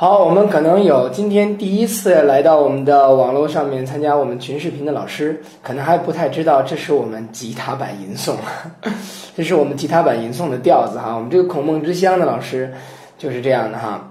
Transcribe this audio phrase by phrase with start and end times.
[0.00, 8.32] 好，我们可能有今天第一次来到我们的网络上面参加我们群视频的老师，可能还不太知道这是我们吉他版吟诵，
[9.36, 11.14] 这是我们吉他版吟诵的调子哈。
[11.14, 12.72] 我们这个孔孟之乡的老师
[13.18, 14.10] 就是这样的哈。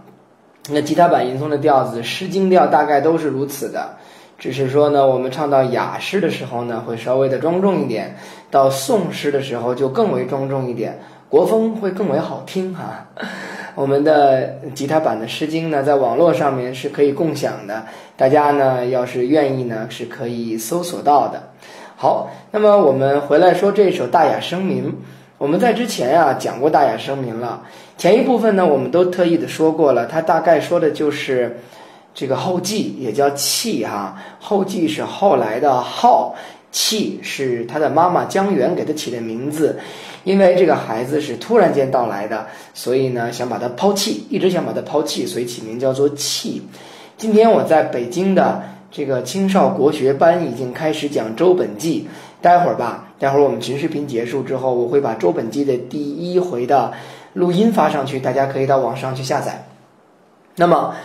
[0.70, 3.90] 那吉他版吟诵的调子，诗经调大概都是如此的，
[4.38, 8.10] 只是说呢，我们唱到雅诗的时候呢，会稍微的庄重一点；
[8.52, 11.00] 到宋诗的时候就更为庄重一点，
[11.30, 13.08] 国风会更为好听哈。
[13.76, 17.86] 我们的吉他版的《诗经》呢，在网络上面是可以共享的，
[18.18, 21.42] 大家呢要是愿意呢，是可以搜索到的。
[21.96, 24.84] 好，那么我们回来说这首《大雅生民》，
[25.38, 27.62] 我们在之前啊讲过《大雅生民》了，
[27.98, 31.60] 前一部分呢我们都特意的说过了，它大概说的就是
[32.14, 36.36] 这个后继，也叫契哈，后继是后来的号，
[36.72, 39.80] 契是他的妈妈姜元给他起的名字。
[40.24, 46.62] 因为这个孩子是突然间到来的，所以呢，想把他抛弃，一直想把他抛弃，所以起名叫做弃。
[47.18, 52.02] 今天我在北京的这个青少国学班已经开始讲《周本纪》，
[52.44, 56.92] 待会儿吧，待会儿我们群视频结束之后，我会把《周本纪》的第一回的
[57.34, 59.66] 录音发上去，大家可以到网上去下载。
[60.58, 60.96] 那么，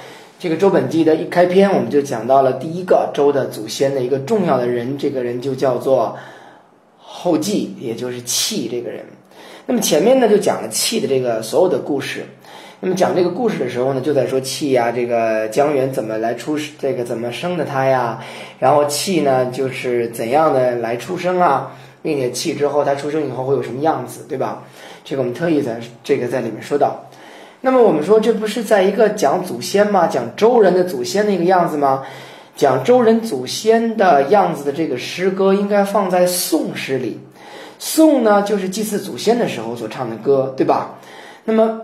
[0.41, 6.17] 这个《周本纪》的一开篇，我们就讲到了第一个周的祖先的一个重要的人，这个人就叫做。
[7.25, 9.03] 后继，也就是契这个人，
[9.65, 12.27] 那么前面呢就讲了契的这个所有的故事。
[12.81, 18.23] 那么讲这个故事的时候呢，就在说契呀，这个姜元怎么来出这个怎么生的他呀？
[18.59, 24.63] 然后契呢就是怎样的来出生啊，并且契之后他出生以后会有什么样子，对吧？
[25.03, 27.07] 这个我们特意在这个在里面说到。
[27.63, 30.07] 那么我们说这不是在一个讲祖先吗？
[30.07, 32.03] 讲周人的祖先那个样子吗？
[32.57, 37.21] 讲周人祖先的样子的这个诗歌应该放在宋诗里，
[37.79, 40.95] 宋呢就是祭祀祖先的时候所唱的歌，对吧？
[41.45, 41.81] 那么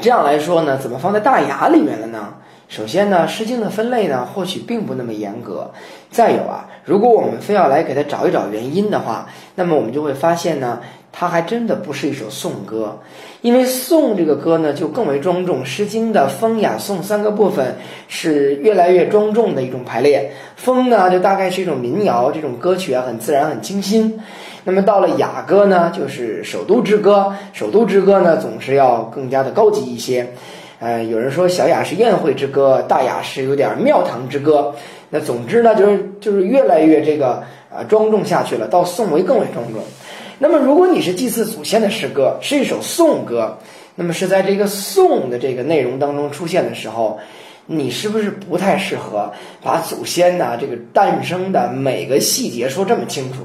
[0.00, 2.34] 这样来说呢，怎么放在大雅里面了呢？
[2.68, 5.70] 首先呢，《诗经》的分类呢或许并不那么严格。
[6.10, 10.80] 再有啊，如果我们非要来给它找一找原因的话，那么我们就会发现呢。
[11.16, 12.98] 它还真的不是一首颂歌，
[13.40, 17.76] 因为颂这个歌呢就更为庄重，《诗经》的风雅颂三个部分
[18.08, 20.32] 是越来越庄重的一种排列。
[20.56, 24.20] 风呢就大概是一种民谣，这种歌曲啊很自然很清新。
[24.64, 30.32] 那么到了雅歌呢，就是首都之歌，首都之歌呢总是要更加的高级一些。
[30.84, 34.74] 呃，有人说小雅是宴会之歌，大雅是有点庙堂之歌。
[35.08, 39.82] 那总之呢，就是就是越来越这个啊庄重下去了，到宋为更为庄重。
[40.38, 43.56] 那么，如果你是祭祀祖先的诗歌，是一首颂歌，
[43.94, 47.18] 那么是在这个颂的这个内容当中出现的时候，
[47.64, 53.38] 你是不是不太适合把祖先呢这个诞生的每个细节说这么清楚？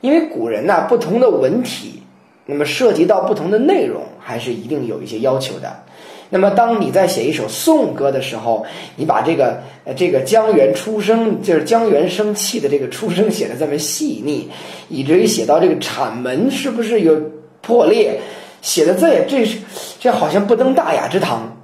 [0.00, 2.02] 因为古人呢不同的文体，
[2.46, 5.82] 那么涉及到不同的内容，还是一定有一些要求的。
[6.28, 8.66] 那么，当你在写一首颂歌的时候，
[8.96, 14.50] 你把这个呃这个姜元出生，就是姜元生气的这个出生写的这么细腻，
[14.88, 17.20] 以至于写到这个产门是不是有
[17.60, 18.20] 破裂，
[18.60, 19.58] 写的这这是
[20.00, 21.56] 这好像不登大雅之堂。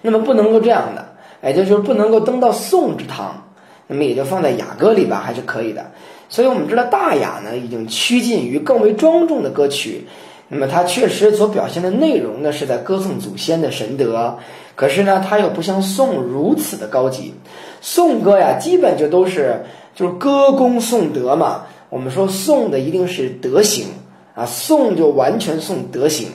[0.00, 1.04] 那么不能够这样的，
[1.40, 3.48] 哎就是不能够登到宋之堂，
[3.88, 5.90] 那么也就放在雅歌里吧，还是可以的。
[6.28, 10.06] 所以我们知道大雅呢，已经趋近于更为庄重的歌曲。
[10.48, 14.38] 那么它确实所表现的内容呢，是在歌颂祖先的神德，
[14.76, 17.34] 可是呢，它又不像颂如此的高级。
[17.80, 21.62] 颂歌呀，基本就都是就是歌功颂德嘛。
[21.88, 23.86] 我们说颂的一定是德行
[24.34, 26.28] 啊，颂就完全颂德行。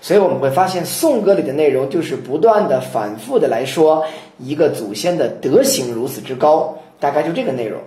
[0.00, 4.04] 所以我们会发现，颂歌里的内容就是不断的反复的来说
[4.38, 7.80] 一个祖先的德行如此之高，大概就这个内容。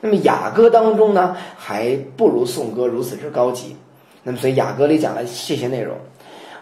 [0.00, 3.76] 那么雅歌当中呢，还不如颂歌如此之高级。
[4.24, 5.94] 那么，所以雅歌里讲了这些内容。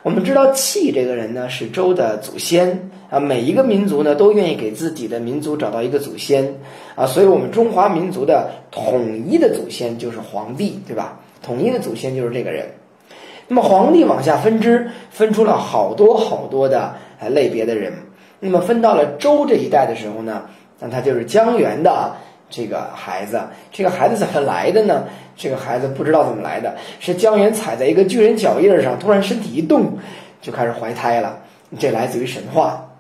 [0.02, 6.56] 我们知道契这个人呢是周的祖先啊，每一个民族呢都愿意给自己的民族找到一个祖先
[6.96, 11.20] 啊，所以我们中华民族的统一的祖先就是皇帝，对吧？
[11.40, 12.66] 统一的祖先就是这个人。
[13.46, 16.96] 那么皇帝往下分支，分出了好多好多的
[17.30, 17.92] 类别的人。
[18.40, 20.46] 那么分到了周这一代的时候呢，
[20.81, 22.16] 那他就是姜元的。
[22.52, 23.40] 这个孩子，
[23.72, 25.04] 这个孩子怎么来的呢？
[25.34, 29.99] 这个孩子不知道怎么来的，是姜元踩在一个巨人脚印上，突然身体一动，
[30.43, 31.38] 就开始怀胎了。
[31.78, 32.90] 这来自于神话。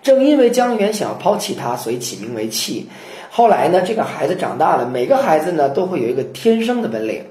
[0.00, 2.88] 正因为姜元想要抛弃他，所以起名为弃。
[3.28, 7.24] 后来呢，这个孩子长大了，每个孩子呢都会有一个天生的本领，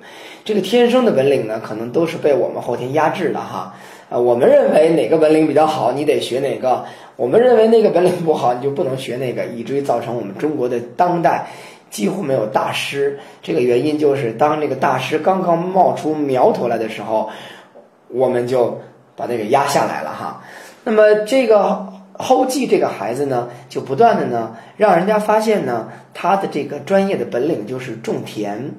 [0.44, 3.74] 这个天生的本领呢，可能都是被我们后天压制的哈。
[4.10, 6.86] 啊，我们认为哪个本领比较好，你得学哪个；
[7.16, 11.48] 我们认为那个本领不好，你就不能学那个，以至于造成我们中国的当代
[11.90, 13.18] 几乎没有大师。
[13.42, 17.30] 这个原因就是，当这个大师刚刚冒出苗头来的时候，
[18.10, 18.80] 我们就
[19.16, 20.44] 把他给压下来了哈。
[20.84, 28.72] 那么这个后继这个孩子呢，就不断的呢，让人家发现呢，他的这个专业的本领就是种田。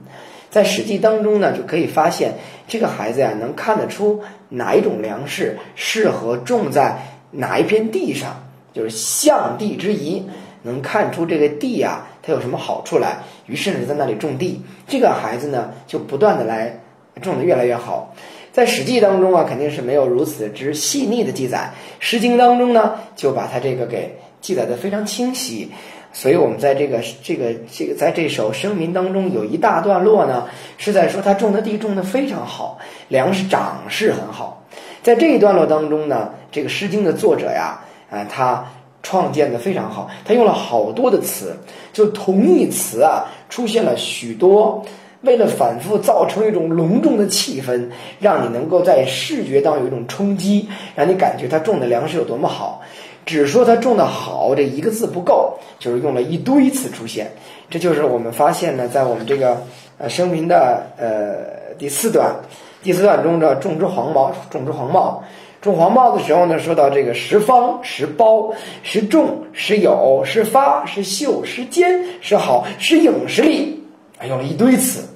[0.51, 2.35] 在《史记》当中呢，就可以发现
[2.69, 6.99] 这个孩子呀，能看得出哪一种粮食适合种在
[7.31, 10.25] 哪一片地上，就是象地之宜，
[10.63, 13.19] 能看出这个地呀，它有什么好处来。
[13.47, 16.81] 于是呢，在那里种地，这个孩子呢，就不断的来
[17.21, 18.15] 种的越来越好。
[18.53, 25.73] 在《史记》当中啊，肯定是没有如此之细腻的记载，《诗经》当中呢，就把它这个给记载的非常清晰。
[26.19, 30.47] 所以，我们在这个这个这个在这首声明当中，有一大段落呢，
[30.79, 32.79] 是在说他种的地种的非常好，
[33.09, 34.65] 粮食长势很好。
[35.03, 37.79] 在这一段落当中呢，这个《诗经》的作者呀，
[38.11, 38.65] 啊，他
[39.03, 41.55] 创建的非常好，他用了好多的词，
[41.93, 44.83] 就同义词啊，出现了许多，
[45.21, 47.91] 为了反复造成一种隆重的气氛，
[48.21, 52.81] 让你能够在视觉当中有一种冲击，让你感觉他种的粮食有多么好。
[53.27, 57.33] 只说他种的好，这一个字不够，就是用了一堆词出现。
[57.69, 59.61] 这就是我们发现呢，在我们这个
[59.99, 62.37] 呃声明的呃第四段，
[62.85, 65.25] 第四段中的种植黄帽，种植黄帽，
[65.61, 73.83] 种黄帽的时候呢，说到这个十方、十包、十种、十有、十发、十秀、十坚、十好、十影、十利，
[74.29, 75.09] 用了一堆词。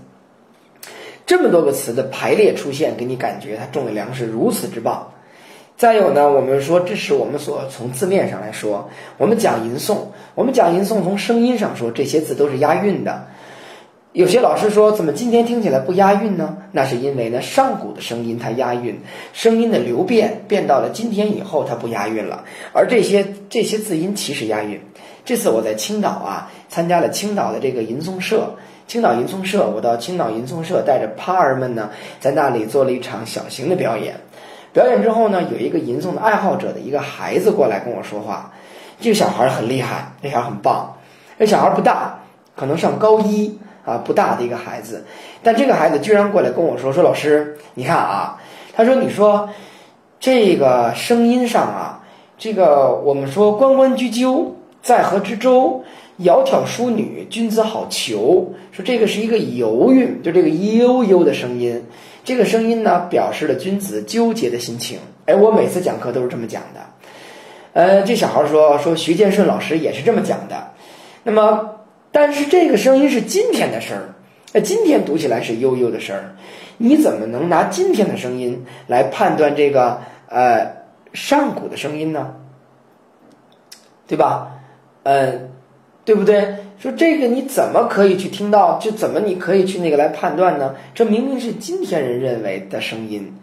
[1.27, 5.13] 这么多个词的排列出现，给你感觉他种的粮食如此之棒。
[5.81, 9.97] 再有呢，我们说这是我们所从字面上来说，我们讲吟诵，
[10.35, 13.29] 我们讲吟诵从声音上说，这些字都是押韵的。
[14.13, 16.59] 有些老师说，怎么今天听起来不押韵呢？
[16.73, 19.01] 那是因为呢，上古的声音它押韵，
[19.33, 22.45] 声音的流变变到了今天以后，它不押韵了。
[22.75, 24.83] 而这些这些字音其实押韵。
[25.25, 28.57] 这次我在青岛啊，参加了青岛的这个吟诵社，
[28.87, 31.89] 青岛吟诵社，我到青岛吟诵社带着趴儿们呢，
[32.21, 34.17] 在那里做了一场小型的表演。
[34.73, 38.53] 表演之后呢，有一个吟诵的爱好者的一个孩子过来跟我说话。
[39.01, 40.95] 这个小孩很厉害，那小孩很棒。
[41.39, 42.21] 那小孩不大，
[42.55, 45.05] 可能上高一啊，不大的一个孩子。
[45.43, 48.39] 但这个孩子居然过来跟我说：“说老师，你看啊，
[48.75, 49.49] 他说你说
[50.21, 52.05] 这个声音上啊，
[52.37, 55.83] 这个我们说关关雎鸠，在河之洲，
[56.19, 58.45] 窈窕淑女，君子好逑。
[58.71, 61.83] 说这个是一个游韵，就这个悠悠的声音。”
[62.25, 64.99] 这个声音呢，表示了君子纠结的心情。
[65.27, 66.81] 哎，我每次讲课都是这么讲的。
[67.73, 70.73] 呃，这小孩说说徐建顺老师也是这么讲的。
[71.23, 71.81] 那么，
[72.11, 74.15] 但是这个声音是今天的声儿，
[74.53, 76.35] 那，今天读起来是悠悠的声儿。
[76.79, 80.67] 你怎么能拿今天的声音来判断这个呃
[81.13, 82.35] 上古的声音呢？
[84.07, 84.59] 对吧？
[85.05, 85.33] 呃，
[86.05, 86.57] 对不对？
[86.81, 88.79] 说这个你怎么可以去听到？
[88.79, 90.77] 就怎么你可以去那个来判断呢？
[90.95, 93.39] 这明明是今天人认为的声音，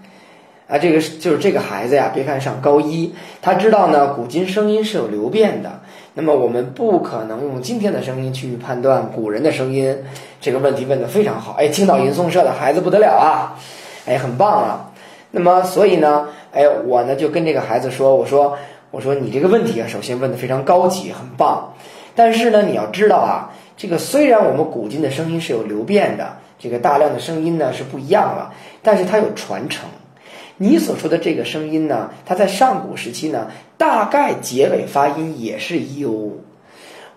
[0.67, 2.11] 啊，这个就是这个孩子呀。
[2.11, 3.13] 别看上高一，
[3.43, 5.81] 他知道呢，古今声音是有流变的。
[6.15, 9.97] 那么我们不可能用今天的声音去判断古人的声音。
[10.41, 13.61] 这个问题问得非常好，哎，青岛吟诵社的孩子不得了啊，
[14.07, 14.91] 哎，很棒啊。
[15.29, 18.57] 那么所以呢，哎，我呢就跟这个孩子说，我说，
[18.89, 21.73] 我说你这个问题啊，首先问得非常高级，很棒。
[22.17, 29.87] 但是呢，你要知道啊，这个虽然我们古今的声音是有流变的，这个大量的声音呢是不一样了，但是它有传承。
[30.57, 36.41] 你所说的这个声音呢，它在上古时期呢，大概结尾发音也是 u。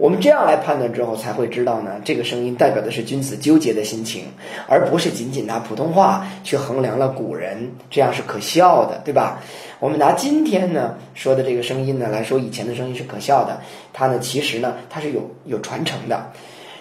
[0.00, 4.24] 我们这样来判断之后，才会知道呢，这个声音代表的是君子纠结的心情，
[4.66, 9.42] 而不是仅仅拿普通话去衡量了古人，这样是可笑的，对吧？
[9.78, 13.60] 我们拿今天呢说的这个声音呢来说，以前的声音是可笑的，
[13.92, 16.32] 它呢其实呢它是有有传承的，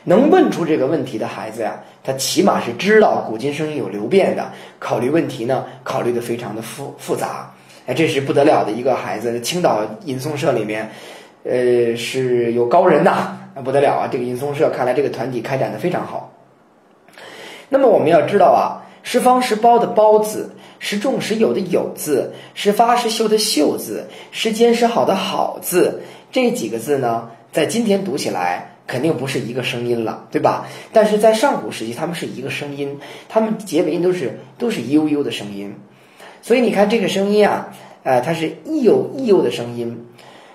[0.05, 4.49] 能问出这个问题的孩子呀，他起码是知道古今声音有流变的，
[4.79, 7.53] 考虑问题呢考虑的非常的复复杂，
[7.85, 10.89] 哎，这是不得了的一个孩子，青岛吟诵社里面。
[11.49, 14.09] 呃，是有高人呐，那不得了啊！
[14.11, 16.31] 这个吟诵社看来这个团体开展的非常好。
[17.69, 30.67] 那么我们要知道啊，十方十包的包字，十重十有的有字，十发十秀的秀字，十坚十好的好字，这几个字呢，在今天读起来肯定不是一个声音了，对吧？
[30.93, 35.73] 但是在上古时期，他们是一个声音，他们结尾音都是都是悠悠的声音，
[36.43, 37.69] 所以你看这个声音啊，
[38.03, 40.05] 呃，它是亦有亦有的声音。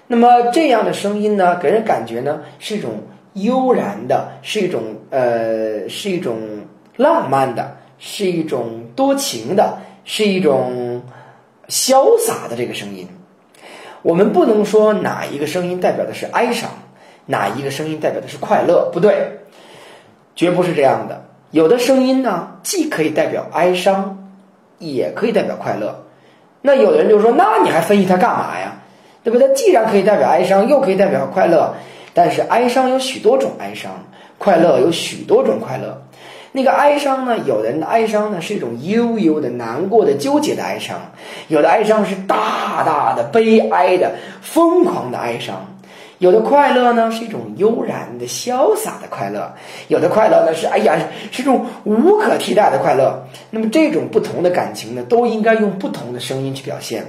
[0.06, 6.38] 那么这样的声音呢，给人感觉呢是一种悠然的，是一种呃，是一种
[6.96, 11.02] 浪漫的，是一种多情的，是一种
[11.68, 13.08] 潇洒的这个声音。
[14.02, 16.68] 我们不能说哪一个声音代表的是哀伤，
[17.25, 19.38] 哪一个声音代表的是快乐，不对，
[20.37, 21.25] 绝不是这样的。
[21.50, 24.28] 有的声音呢，既可以代表哀伤，
[24.78, 26.04] 也可以代表快乐。
[26.61, 28.82] 那有的人就说，那你还分析它干嘛呀？
[29.25, 29.52] 对不对？
[29.54, 31.75] 既然可以代表哀伤，又可以代表快乐，
[32.12, 33.90] 但是哀伤有许多种哀伤，
[34.38, 36.02] 快乐有许多种快乐。
[36.52, 37.37] 那个哀伤呢？
[37.47, 40.97] 有的人的哀伤呢是一种悠悠的、难过的、纠结的哀伤；
[41.49, 45.57] 有的哀伤是大大的、悲哀的、疯狂的哀伤；
[46.19, 49.52] 有的快乐呢是一种悠然的、潇洒的快乐；
[49.88, 50.97] 有的快乐呢是哎呀，
[51.33, 53.26] 是一种无可替代的快乐。
[53.50, 57.04] 那么这种不同的感情呢，都应该用不同的声音去表现。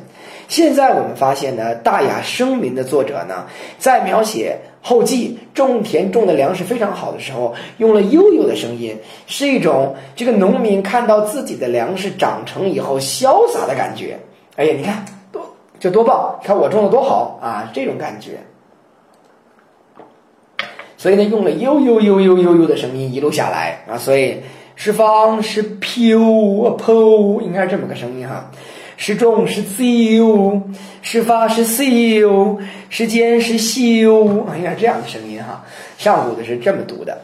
[0.47, 3.45] 现在我们发现呢，大雅生民的作者呢，
[3.77, 14.19] 在描写后继种田种的粮食非常好的时候，用了悠悠的声音，是一种这个农民看到自己的粮食长成以后潇洒的感觉。
[14.55, 16.39] 哎呀，你看多这多棒！
[16.43, 18.39] 看我种的多好啊，这种感觉。
[20.97, 24.37] 所以呢，用了悠悠悠悠悠悠的声音一路下来啊，所以
[24.75, 28.51] 是方是飘啊抛，应该是这么个声音哈。
[28.97, 30.61] 是重是修，
[31.01, 32.59] 是发是修，
[32.89, 35.65] 是坚是修，应该是这样的声音哈。
[35.97, 37.21] 上古的是这么读的。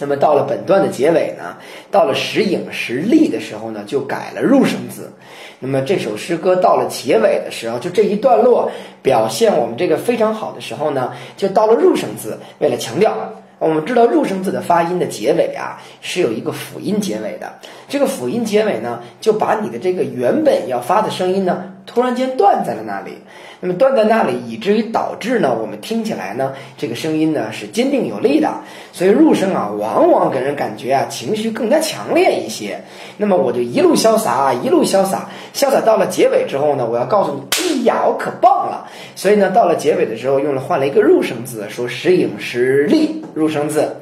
[0.00, 1.56] 那么到了本段的结尾呢，
[1.90, 5.12] 到了时影时立的时候呢，就改了入声字。
[5.58, 8.70] 那么这首诗歌到了结尾的时候，就这一段落
[9.02, 13.12] 表现我们这个非常好的时候呢，就到了入声字，为了强调。
[13.58, 17.58] 我们知道入声字的发音的结尾啊，是有一个辅音结尾的。
[17.88, 23.12] 这个辅音结尾呢，就把你的这个原本要发的声音呢，突然间断在了那里。
[23.60, 28.48] 那么断在那里，以至于导致呢，我们听起来呢，这个声音呢是坚定有力的。
[28.92, 32.80] 所以入声啊，往往给人感觉啊，情绪更加强烈一些。
[33.16, 38.86] 那么我就一路潇洒啊，一路潇洒，潇洒到了结尾之后呢，我要告诉你，哎呀，我可棒了。
[39.16, 43.96] 所以呢，到了结尾的时候，用了换了一个入声字，说时影时立入声字。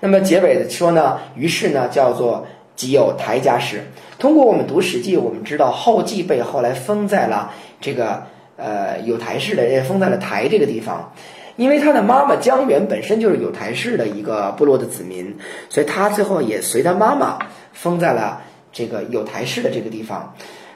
[0.00, 3.84] 那么结尾的说呢，于是呢，叫做即有台家时。
[4.18, 8.24] 通过我们读《史记》，我们知道后继被后来封在了这个。
[8.58, 11.12] 呃，有台氏的封在了台这个地方，
[11.56, 15.36] 因为他的妈妈江源本身就是有台氏的一个部落的子民，
[15.68, 17.38] 所以他最后也随他妈妈
[17.74, 18.40] 封在了
[18.72, 20.32] 这个有台氏的这个地方。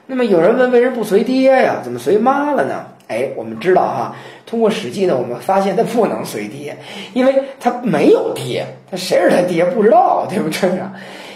[0.07, 1.81] 那么有人问，为什么不随爹呀？
[1.83, 2.89] 怎么随妈了呢？
[3.09, 6.77] 哎，我们知道哈，通过史记呢，我们发现他不能随爹，
[7.15, 10.93] 因为他没有爹，他谁是他爹不知道，对不对啊？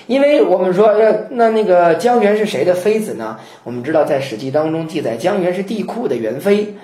[0.06, 0.94] 因为我们说，
[1.30, 3.38] 那那个姜源是谁的妃子呢？
[3.62, 6.74] 我们知道，在《史记》当中记载，姜源是帝喾的元妃，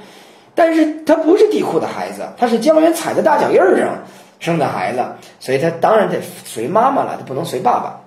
[0.55, 4.05] 但是他不是帝喾的孩子，他是姜源踩在大脚印儿上
[4.39, 5.05] 生的孩子，
[5.39, 8.01] 所以他当然得随妈妈了，他不能随爸爸。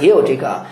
[0.00, 0.62] 也有这个，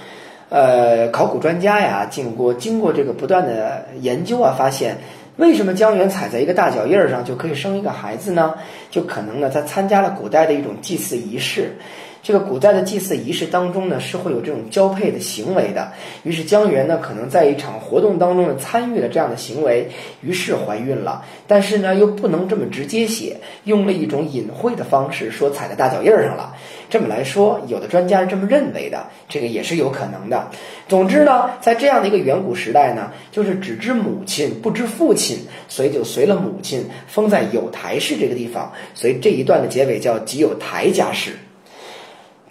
[0.49, 4.97] 呃，考古专家呀，经过经过这个不断的研究啊，发现
[5.37, 8.55] 为什么姜源踩在一个大脚印儿上就可以生一个孩子呢？
[8.91, 11.77] 就可能呢，他参加了古代的一种祭祀仪式。
[12.23, 15.93] 这个古代的祭祀仪式当中呢，是会有这种交配的行为的。
[16.23, 19.89] 于是姜源呢，可能在一场活动当中呢，参与了这样的行为，
[20.21, 21.25] 于是怀孕了。
[21.49, 26.55] 但是呢，又不能这么直接写，用了一种隐晦的方式说踩在大脚印上了。
[26.89, 30.49] 这么来说，有的专家是这么认为的，这个也是有可能的。
[30.87, 35.39] 总之呢，在这样的一个远古时代呢，就是只知母亲不知父亲，
[35.69, 38.73] 所以就随了母亲封在有台氏这个地方。
[38.95, 41.33] 所以这一段的结尾叫即有台家氏。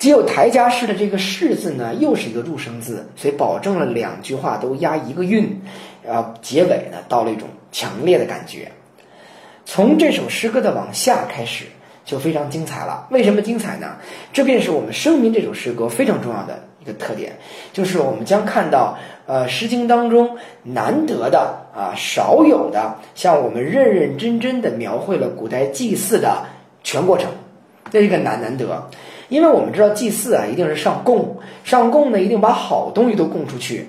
[0.01, 5.62] 只有台家氏的这个“氏”字呢，又是一个入声字，所以保证了两句话都押一个韵，
[6.03, 8.72] 然后结尾呢，到了一种强烈的感觉。
[9.63, 11.65] 从这首诗歌的往下开始，
[12.03, 13.05] 就非常精彩了。
[13.12, 13.98] 为什么精彩呢？
[14.34, 17.34] 这便是我们《声明》这首诗歌非常重要的一个特点，
[17.72, 26.48] 就是我们将看到，呃，《诗经》当中难得的啊，少有的，像我们认认真真的描绘了古代祭祀的
[26.84, 27.29] 全过程，
[27.91, 28.89] 这是一个难难得。
[29.31, 33.88] 因为我们知道祭祀啊，一定是上供，上供呢，一定把好东西都供出去。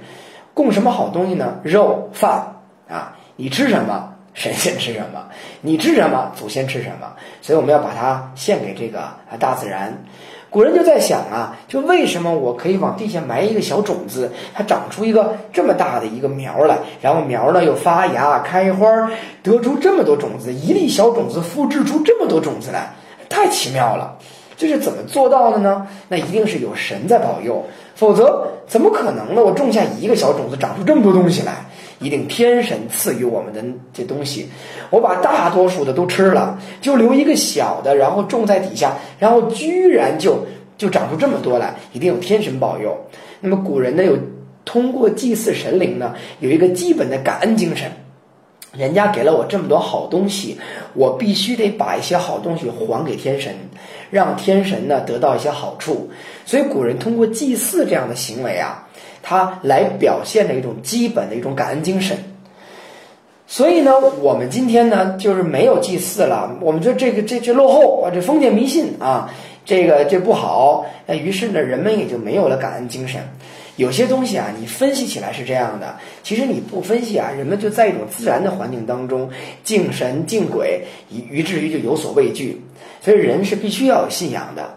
[0.54, 1.58] 供什么好东西呢？
[1.64, 5.18] 肉饭啊，你吃什么，神仙吃什么；
[5.60, 7.14] 你吃什么，祖先吃什么。
[7.40, 9.00] 所以我们要把它献给这个
[9.40, 10.04] 大自然。
[10.48, 19.10] 古人就在想啊，就为什么我可以往地下埋一个小种子，它长出一个这么大的一个苗来，然后苗呢又发芽开花，
[19.42, 22.92] 得出这么多种子，一粒小种子复制出这么多种子来，
[23.28, 24.18] 太奇妙了。
[24.62, 25.88] 这是怎么做到的呢？
[26.06, 27.64] 那一定是有神在保佑，
[27.96, 29.42] 否则怎么可能呢？
[29.42, 31.66] 我种下一个小种子，长出这么多东西来，
[31.98, 33.60] 一定天神赐予我们的
[33.92, 34.48] 这东西。
[34.88, 40.46] 我把大多数的都吃了，就留一个小的，然后种在底下，然后居然就
[40.78, 42.96] 就长出这么多来，一定有天神保佑。
[43.40, 44.16] 那么古人呢，有
[44.64, 47.90] 通过祭祀神灵呢，有一个基本的感恩精神。
[48.74, 50.56] 人家给了我这么多好东西，
[50.94, 53.54] 我必须得把一些好东西还给天神，
[54.12, 56.08] 让天神呢得到一些好处。
[56.44, 58.86] 所以古人通过祭祀这样的行为啊，
[59.22, 62.16] 他来表现的一种基本的一种感恩精神。
[63.46, 69.32] 所以呢，我们今天呢就是没有祭祀了，我们就这个这这落后啊，这封建迷信啊，
[69.64, 70.86] 这个这不好。
[71.06, 73.20] 那于是呢，人们也就没有了感恩精神。
[73.76, 79.30] 有些东西啊，你分析起来是这样的，其实你不分析啊，人们就在一种自然的环境当中
[79.64, 82.60] 敬神敬鬼，以于至于就有所畏惧。
[83.00, 84.74] 所以人是必须要有信仰的，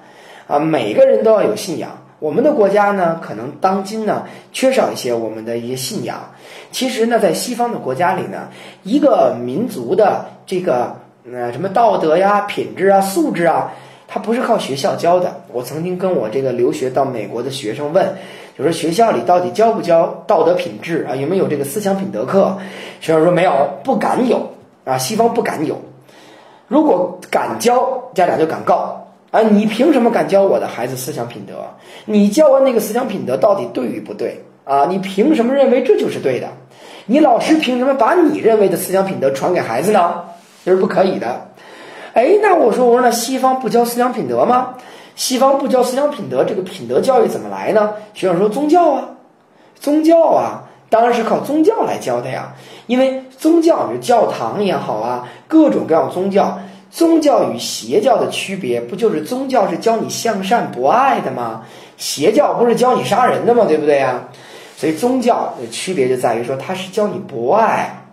[0.47, 2.01] 啊，每个人都要有信仰。
[2.19, 6.31] 我们的国家呢，可能当今呢缺少一些我们的一些信仰。
[6.71, 8.47] 其实呢，在西方的国家里呢，
[8.83, 10.95] 一个民族的这个
[11.29, 13.73] 呃什么道德呀、品质啊、素质啊，
[14.07, 15.41] 它不是靠学校教的。
[15.51, 18.15] 我曾经跟我这个留学到美国的学生问。
[18.57, 21.15] 就说学校里到底教不教道德品质啊？
[21.15, 22.57] 有没有这个思想品德课？
[23.01, 23.51] 学生说没有，
[23.83, 24.49] 不敢有
[24.85, 24.97] 啊。
[24.97, 25.81] 西方不敢有，
[26.69, 29.41] 如果敢教，家长就敢告啊。
[29.41, 31.55] 你凭什么敢教我的孩子思想品德？
[32.05, 34.85] 你教完那个思想品德到底对与不对啊？
[34.85, 36.47] 你凭什么认为这就是对的？
[37.07, 40.23] 你老师凭什么把你认为的思想品德传给孩子呢？
[40.63, 41.49] 这是不可以的。
[42.13, 44.75] 哎，那我说我说那西方不教思想品德吗？
[45.15, 47.93] 西方不教思想品德，这个品德教育怎么来呢？
[48.13, 49.09] 学生说宗教啊，
[49.79, 52.53] 宗教啊，当然是靠宗教来教的呀。
[52.87, 56.59] 因为宗教，就教堂也好啊，各种各样宗教，
[56.91, 61.63] 宗教与邪教的区别，不就是宗教是教你向善博爱的吗？
[61.97, 63.65] 邪教不是教你杀人的吗？
[63.65, 64.25] 对不对呀？
[64.75, 68.03] 所以宗教的区别就在于说，它是教你博爱，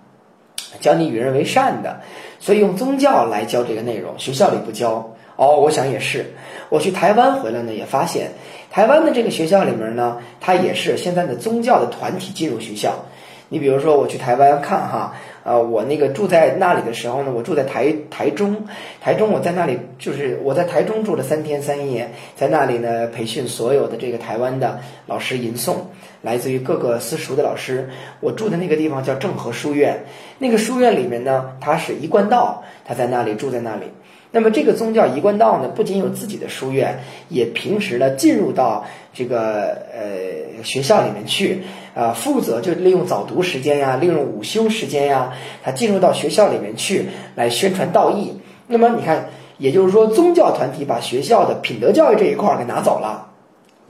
[0.80, 2.00] 教你与人为善的，
[2.38, 5.10] 所以用宗教来教这个内容，学校里不教。
[5.42, 6.26] 哦，我想也是。
[6.68, 8.30] 我去台湾回来呢，也发现
[8.70, 13.06] 台湾的这个学校里面呢，它也是现在的宗教的团体进入学校。
[13.48, 18.64] 你比如说，我去台湾看哈，呃，我那个住在那里的时候呢，我住在台台中，
[19.02, 25.74] 台中我在那里就是我在台中住了三天三夜，在那里呢培训所有的这个台湾的老师吟诵，
[26.22, 27.90] 来自于各个私塾的老师。
[28.20, 30.04] 我住的那个地方叫正和书院，
[30.38, 33.88] 那个书院里面呢，它是一贯道，他在那里住在那里。
[34.34, 48.40] 那么这个宗教一贯道呢，不仅有自己的书院，也平时呢进入到这个呃学校里面去，啊，负责就利用早读时间呀，利用午休时间呀，他进入到学校里面去来宣传道义。
[48.66, 49.28] 那么你看，
[49.58, 53.28] 也就是说，宗教团体把学校的品德教育这一块给拿走了，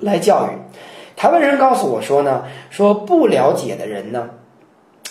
[0.00, 0.58] 来教育。
[1.14, 4.30] 台湾人告诉我说呢，说不了解的人呢。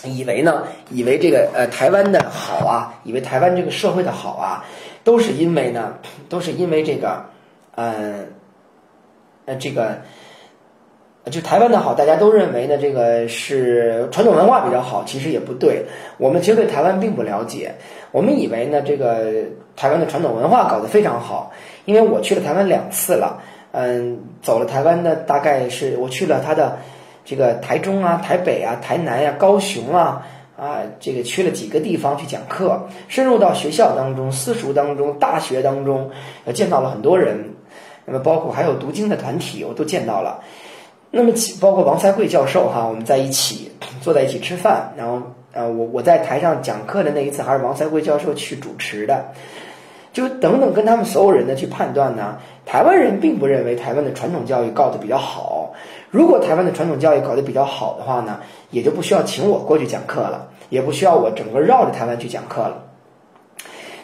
[0.04, 4.66] 以为呢，以为这个呃台湾的好啊，以为台湾这个社会的好啊，
[5.04, 5.96] 都是因为呢，
[6.30, 7.26] 都是因为这个，
[7.76, 8.26] 呃，
[9.46, 9.98] 呃这个，
[11.26, 15.86] 就台湾的好，大家都认为呢，这个是传统文化比较好，其实也不对。
[16.18, 17.76] 我们其实对台湾并不了解，
[18.12, 19.32] 我们以为呢，这个
[19.76, 21.52] 台湾的传统文化搞得非常好，
[21.86, 26.78] 因为我去了台湾两次了，嗯，走了台湾的大概是我去了他的。
[27.24, 30.26] 这个台中啊、台北啊、台南呀、高雄啊，
[30.58, 36.10] 啊，这个去了几个地方去讲课，深入到学校当中、私塾当中、大学当中，
[36.46, 37.38] 呃，见到了很多人。
[38.06, 40.40] 那么，包括还有读经的团体，我都见到了。
[41.12, 45.22] 那么，包括王才贵教授哈，我们在一起坐在一起吃饭，然后，
[45.54, 49.26] 呃，我我在台上讲课的那一次，还是王才贵教授去主持的。
[50.14, 55.61] 就等等，跟他们所有人呢去判断呢，台湾人并不认为台湾的传统教育搞得比较好。
[56.12, 62.84] 如果台湾的传统教育搞得比较好的话呢，也就不需要请我过去讲课了，也不需要我整个绕着台湾去讲课了。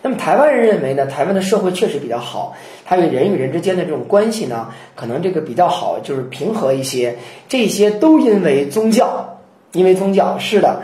[0.01, 7.17] 那么台湾人认为呢，台湾的社会确实比较好，它与人与人之间的这种关系呢，可能这个比较好，就是平和一些。
[7.49, 9.37] 这些都因为宗教，
[9.73, 10.81] 因为宗教是的。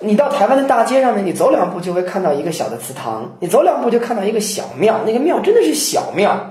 [0.00, 6.50] 你到台湾的大街上呢，你走两步就会看到一个小的祠堂，你走两步就看到一个小庙，那个庙真的是小庙。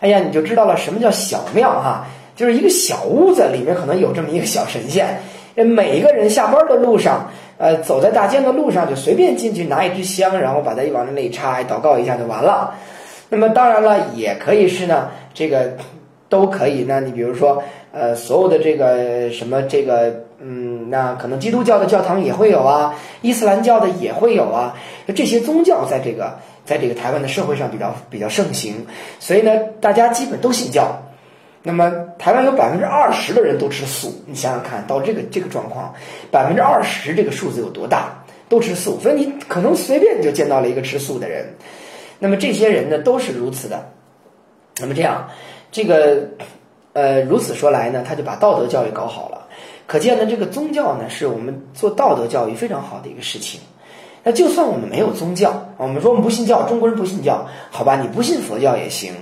[0.00, 2.04] 哎呀，你就知道了什么叫小庙哈，
[2.36, 5.20] 就是一个小屋子里面可能有这么一个小神仙。
[5.54, 12.74] 每一个人下班的路上，呃，走在大街的路上就随便进去拿一支香，然后把它往那里插，祷告一下就完了。
[13.28, 15.76] 那么当然了，也可以是呢，这个
[16.28, 16.84] 都可以。
[16.88, 20.24] 那你比如说，呃，所有的这个什么这个。
[20.44, 24.74] 嗯，那可能基督教的教堂也会有啊，伊斯兰教的也会有啊，
[25.14, 28.74] 这些宗教在这个在这个台湾的社会上比较比较盛行，
[29.20, 31.00] 所以呢，大家基本都信教。
[31.62, 35.94] 那么台湾有百分之二十的人都吃素，你想想看到这个这个状况，
[36.30, 38.18] 百分之二十这个数字有多大？
[38.48, 41.54] 都吃素，所以你可能随便就见到了一个吃素的人。
[42.18, 43.90] 那么这些人呢，都是如此的。
[44.78, 45.28] 那么这样，
[45.70, 46.28] 这个
[46.92, 49.46] 呃，如此说来呢，他就把道德教育搞好了。
[49.86, 53.60] 可见呢，这个宗教呢，是我们做道德教育非常好的一个事情。
[54.22, 59.14] 那就算我们没有宗教，我们说我们不信教，中国人不信教，好吧，你不信佛教也行。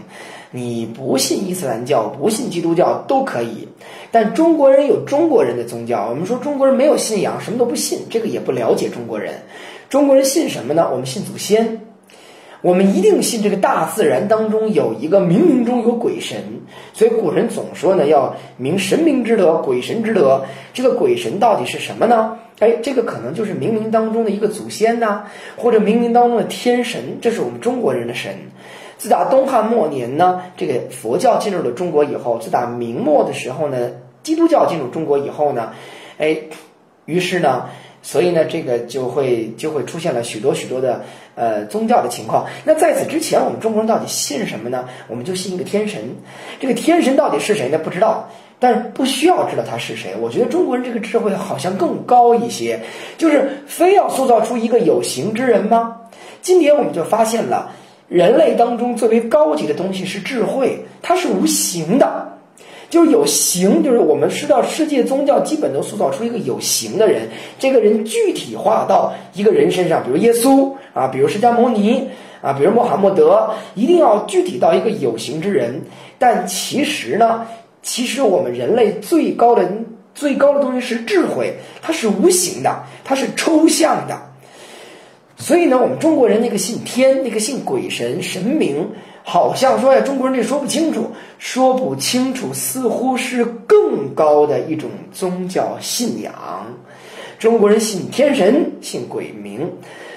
[0.52, 3.68] 你不信伊斯兰教，不信基督教都可以。
[4.10, 9.42] 但中国人有中国人的宗教，我们说中国人没有信仰，什么都不信，这个也不了解中国人。
[9.88, 10.88] 中国人信什么呢？
[10.90, 11.82] 我们信祖先，
[12.62, 16.38] 我们一定信这个大自然当中有一个冥冥中有鬼神。
[16.94, 20.46] 所以古人总说呢，要明神明之德，鬼神之德。
[20.72, 22.38] 这个鬼神到底是什么呢？
[22.58, 25.24] 哎，这个可能就是冥冥当中的一个祖先呐，
[25.56, 28.34] 或者冥冥当中的天神，这是我们中国人的神。
[29.00, 35.72] 自打东汉末年呢，这个佛教进入了中国以后，自打明末的时候呢，基督教进入中国以后呢，
[36.18, 36.36] 哎，
[37.06, 37.70] 于是呢，
[38.02, 41.00] 所以呢，这个就会就会出现了许多许多的
[41.34, 42.44] 呃宗教的情况。
[42.64, 44.86] 那在此之前，我们中国人到底信什么呢？
[45.08, 46.16] 我们就信一个天神。
[46.60, 47.78] 这个天神到底是谁呢？
[47.78, 50.14] 不知道，但是不需要知道他是谁。
[50.20, 52.80] 我觉得中国人这个智慧好像更高一些，
[53.16, 56.02] 就是非要塑造出一个有形之人吗？
[56.42, 57.72] 今天我们就发现了。
[58.10, 62.38] 人类当中最为高级的东西是智慧，它是无形的，
[62.90, 67.28] 就是有形，就是我们知道世界宗教基本都塑造出一个有形的人，
[67.60, 72.08] 这个人具体化到一个人身上，比如耶稣啊，比如释迦牟尼
[72.42, 75.82] 啊，比如穆罕默德，一定要具体到一个有形之人。
[76.18, 77.46] 但其实呢，
[77.80, 79.70] 其实我们人类最高的
[80.16, 84.29] 最高的东西是智慧，它是无形的，它是抽象的。
[85.40, 88.90] 所以呢，我们中国人那个信天，那个信鬼神神明，
[89.24, 96.76] 好像说呀，中国人这说不清楚，说不清楚，似乎是更高的一种宗教信仰。
[97.38, 99.72] 中国人信天神，信鬼名，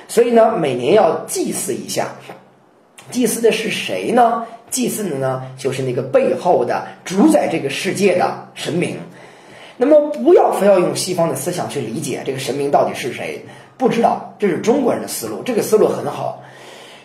[0.10, 2.16] 所以呢，每年要祭祀一下。
[3.10, 4.46] 祭祀的是谁呢？
[4.70, 8.98] 祭祀的呢，就是那个背后的主宰这个世界的神明。
[9.78, 13.46] 那么，不要非要用西方的思想去理解这个神明到底是谁。
[13.84, 16.42] 不知道，这是中国人的思路，这个思路很好。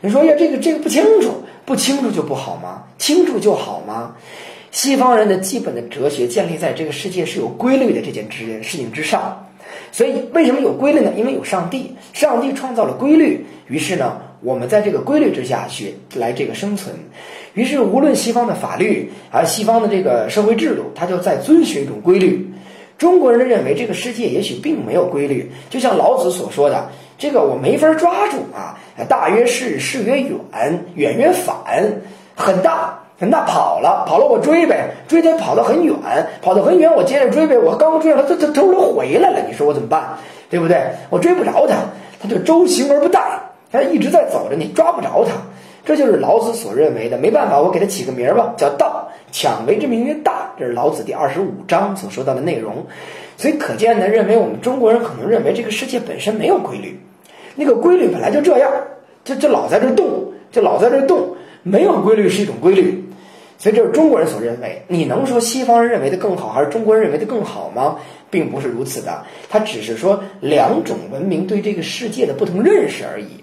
[0.00, 1.32] 你说呀，这个这个不清楚，
[1.66, 2.84] 不清楚就不好吗？
[2.98, 4.14] 清楚就好吗？
[4.70, 9.44] 西方人的基本的哲学建立在这个世界是有规律的这件之事情之上。
[9.90, 11.12] 所以为什么有规律呢？
[11.16, 16.94] 因为有上帝，上帝创造了规律，于是呢，我们在这个规律之下去来这个生存。
[17.54, 22.47] 于是无论西方的法律，还是西方的这个社会制度，它就在遵循一种规律。
[22.98, 28.76] 中国人认为这个世界也许并没有规律，就像老子所说的：“这个我没法抓住啊，
[29.08, 31.56] 大约是是曰远，远曰反，
[32.34, 35.94] 很大很大跑了，跑了我追呗，追他跑得很远，
[36.42, 40.18] 跑得很远，我接着追呗，我刚追上他，他他突然回来了，你说我怎么办？
[40.50, 40.82] 对不对？
[41.08, 41.76] 我追不着他，
[42.20, 43.20] 他就周行而不殆，
[43.70, 45.32] 他一直在走着，你抓不着他。”
[45.88, 49.08] 这就是老子所认为的，没办法，我给他起个名儿吧，叫道。
[49.32, 52.84] 抢为之名曰大，这是老子第二十五章所说到的内容。
[53.38, 57.00] 所以可见呢，认为我们中国人可能认为这个世界本身没有规律，
[57.54, 58.70] 那个规律本来就这样，
[59.24, 63.02] 就就老在这动，就老在这动，没有规律是一种规律。
[63.56, 64.82] 所以这是中国人所认为。
[64.88, 67.96] 你能说西方人认为的更好，还是中国人认为的更好吗？
[68.28, 73.42] 并不是如此的，它只是说两种文明对这个世界的不同认识而已。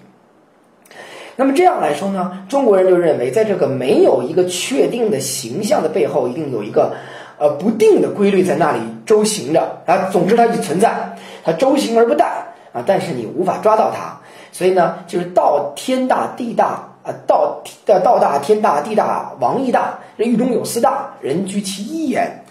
[1.38, 6.94] 那么这样来说呢，中国人就认为，在这个没有一个确定的形象的背后，一定有一个，
[7.38, 10.08] 呃，不定的规律在那里周行着啊。
[10.10, 12.24] 总之，它就存在，它周行而不殆
[12.72, 12.82] 啊。
[12.86, 14.18] 但是你无法抓到它，
[14.50, 22.42] 所以呢，就是道天大地大啊，道的道大天大地大王亦大，这狱中有四大，人居其一焉。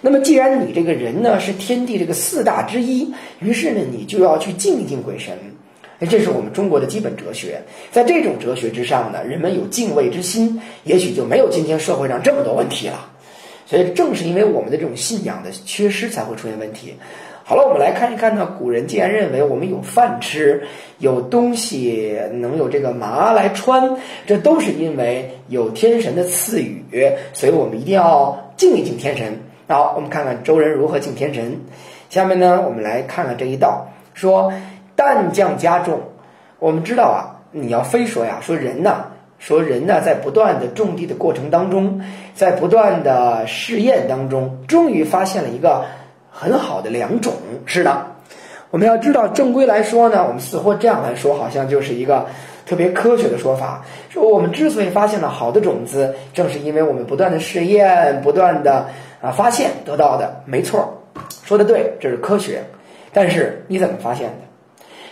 [0.00, 5.36] 那么既然你这个人呢是天地这个四大之一，于是呢，你就要去敬一敬鬼神。
[6.08, 7.60] 这是我们中国的基本哲学，
[7.92, 13.10] 在这种哲学之上呢，人们有敬畏之心，也许就没有今天社会上这么多问题了。
[13.66, 16.94] 所以正是因为我们的这种信仰的缺失，才会出现问题。
[17.44, 20.62] 好了，我们来看一看呢，古人既然认为我们有饭吃，
[20.98, 26.82] 有东西能有这个麻来穿，这都是因为有天神的赐予，
[27.32, 29.38] 所以我们一定要敬一敬天神。
[29.68, 31.60] 好，我们看看周人如何敬天神。
[32.08, 34.50] 下面呢，我们来看看这一道说。
[35.00, 35.98] 淡降加重，
[36.58, 39.06] 我们知道啊，你要非说呀，说人呢，
[39.38, 42.02] 说人呢，在不断的种地的过程当中，
[42.34, 45.86] 在不断的试验当中，终于发现了一个
[46.30, 47.32] 很好的良种。
[47.64, 48.08] 是的，
[48.70, 52.26] 我们要知道，正规来说呢，我们似乎这样来说，好像就是一个
[52.66, 53.82] 特别科学的说法。
[54.10, 58.86] 说我们之所以发现了好的种子，正是因为我们不断的试验，不断的
[59.22, 60.42] 啊发现得到的。
[60.44, 61.02] 没错，
[61.42, 62.62] 说的对，这是科学。
[63.14, 64.49] 但是你怎么发现的？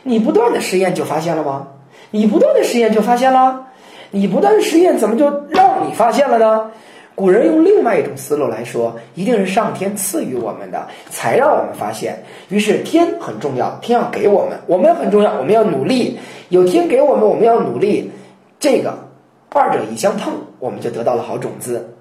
[0.08, 1.68] 你不断的实验就发现了吗？
[2.10, 3.66] 你不断的实验就发现了？
[4.10, 6.70] 你不断的实验怎么就让你发现了呢？
[7.14, 12.24] 古人用另外一种思路来说，一定是上天赐予我们的，才让我们发现。
[12.48, 16.18] 于是天很重要，天要给我们，我们很重要，我们要努力。
[16.48, 18.10] 有天给我们，我们要努力。
[18.58, 19.10] 这个
[19.50, 21.94] 二者一相碰，我们就得到了好种子。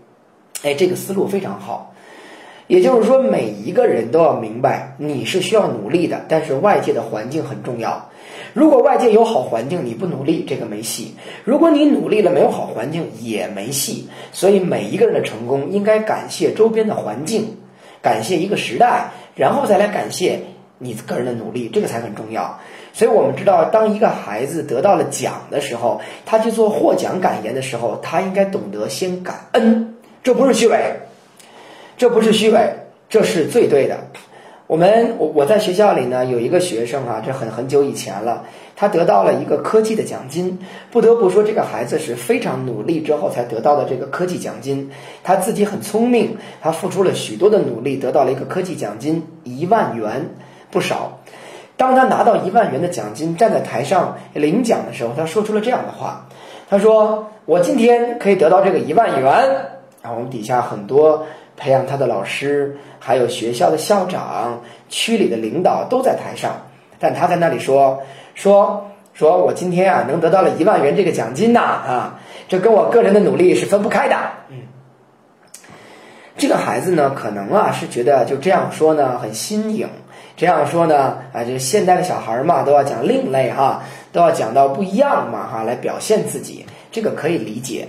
[0.64, 1.94] 哎，这个思路非常好。
[2.68, 8.10] 也就是说，每一个人都要明白，你是需要努力的，但是外界的环境很重要。
[8.54, 11.14] 如果外界有好环境，你不努力，这个没戏；
[11.46, 14.10] 如果你努力了，没有好环境，也没戏。
[14.34, 17.58] 所以，每一个人的成功应该感谢周边的环境，
[18.02, 20.40] 感谢一个时代，然后再来感谢
[20.78, 22.60] 你个人的努力，这个才很重要。
[22.94, 30.78] 所以我们知道，当一个孩子得到了奖的时候，他去做获奖感言的时候，他应该懂得先感恩，这不是虚伪。
[31.98, 32.76] 这不是虚伪，
[33.10, 33.98] 这是最对的。
[34.68, 38.44] 我们我我在学校里呢，有一个学生啊，这很很久以前了，
[38.76, 40.60] 他得到了一个科技的奖金。
[40.92, 44.92] 不得不说，这个孩子是非常努力之后才得到的这个科技奖金。
[45.24, 50.30] 他自己很聪明，他付出了许多的努力，得到了一个科技奖金一万元，
[50.70, 51.20] 不少。
[51.78, 56.28] 当他拿到一万元的奖金，站在台上领奖的时候，他说出了这样的话
[56.70, 59.32] ：“他说我今天可以得到这个一万元。”
[60.04, 61.26] 然后我们底下很多。
[61.58, 66.56] 培养他的老师，还有学校的校长、区里的领导都在台上，
[67.00, 68.00] 但他在那里说
[68.36, 74.16] 说说，我今天啊能得到了一万元这个奖金呐啊，这跟我个人的努力是分不开的。
[74.50, 74.58] 嗯，
[76.38, 79.90] 这个孩子呢，可能啊是觉得就这样说呢很新颖，
[80.36, 87.88] 这样说呢啊，就是现代的小孩嘛都要讲另类哈，都要讲到不一样嘛哈，来表现自己，这个可以理解。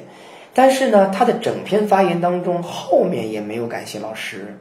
[0.58, 4.58] 但是呢，他的整篇发言当中后面也没有感谢老师，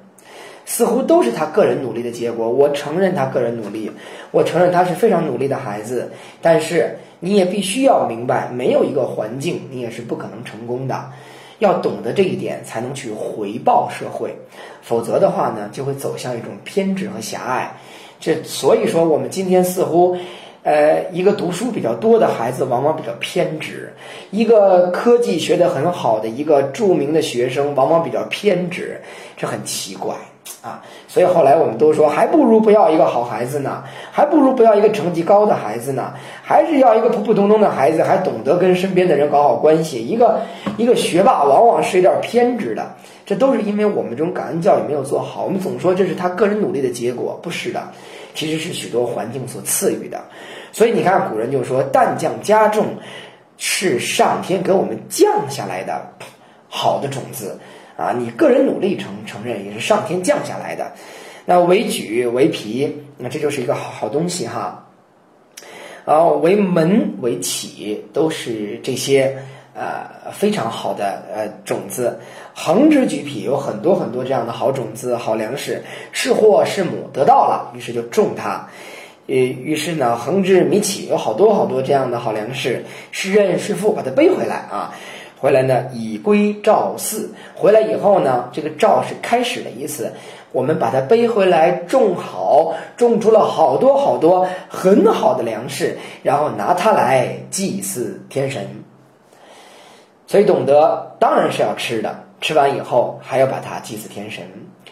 [0.63, 2.47] 似乎都是他个人努力的结果。
[2.47, 3.91] 我承认他个人努力，
[4.29, 6.11] 我承认他是非常努力的孩子。
[6.39, 11.09] 但是你也必须要明白，没有一个环境，你也是不可能成功的。
[11.57, 14.35] 要懂得这一点，才能去回报社会，
[14.83, 17.75] 否则的话呢，就会走向一种偏执和狭隘。
[18.19, 20.15] 这所以说，我们今天似乎。
[20.67, 23.93] 呃，一个读书比较多的孩子往往比较偏执，
[24.31, 28.99] 一个科技学得很好的一个著名的学生往往比较偏执，
[29.37, 30.13] 这很奇怪
[30.61, 30.83] 啊。
[31.07, 36.11] 所以后来我们都说，还不如不要一个好孩子呢，还不如不要一个成绩高的孩子呢，
[36.43, 40.05] 还是要一个普普通通的孩子，还懂得跟身边的人搞好关系。
[40.05, 40.41] 一个
[40.75, 42.93] 一个学霸往往是有点偏执的，
[43.25, 45.45] 这都是因为我们这种感恩教育没有做好。
[45.45, 47.81] 我们总说这是他个人努力的结果，不是的，
[48.35, 50.19] 其实是许多环境所赐予的。
[50.77, 52.85] 所以你看，古人就说“淡降加重”，
[53.57, 56.13] 是上天给我们降下来的
[56.69, 57.59] 好的种子
[57.97, 58.13] 啊！
[58.15, 60.91] 你个人努力承承认，也是上天降下来的。
[61.45, 64.85] 那为举为皮，那这就是一个好好东西哈。
[66.05, 69.35] 啊，为门为起，都是这些
[69.73, 72.19] 呃非常好的呃种子。
[72.53, 78.69] 横之举皮，有很多很多这样的好种子、好粮食，是祸是母得到了，于是就种它。
[79.27, 84.93] 呃，于是呢，横之弥起，有好多好多这样的好粮食，是任是父把它背回来啊，
[85.37, 90.13] 回来呢，以归赵四，回来以后呢，这个赵是开始的意思，
[90.53, 98.65] 我们把它背回来，种好，种出了好多好多很好的粮食，然后拿它来祭祀天神，
[100.25, 104.45] 所以懂得当然是要吃的，吃完以后还要把它祭祀天神。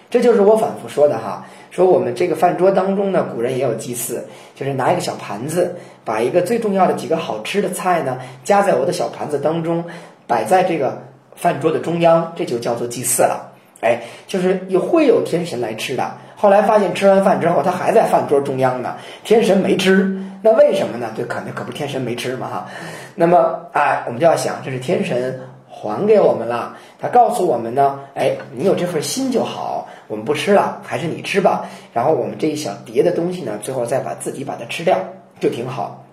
[0.10, 1.46] 这就是我反复说的哈，
[1.76, 9.84] 说我们这个饭桌当中呢，古人也有祭祀，就是拿一个小盘子，把一个最重要的几个好吃的菜呢，夹在我的小盘子当中，
[10.26, 11.04] 摆在这个
[11.36, 13.52] 饭桌的中央，这就叫做祭祀了。
[13.82, 16.16] 哎，就是也会有天神来吃的。
[16.38, 21.12] 后来发现吃完饭之后，他还在饭桌中央呢，天神没吃，那为什么呢？
[21.18, 22.68] 这可能可不天神没吃嘛哈。
[23.16, 29.88] 那么哎，我们就要想，这是天神还给我们了，他告诉我们呢，哎，你有这份心就好。
[30.08, 31.70] 我们不吃了，还是你吃吧。
[31.94, 34.98] 然后我们这一小碟的东西呢，最后再把自己把它吃掉，
[35.40, 36.04] 就挺好。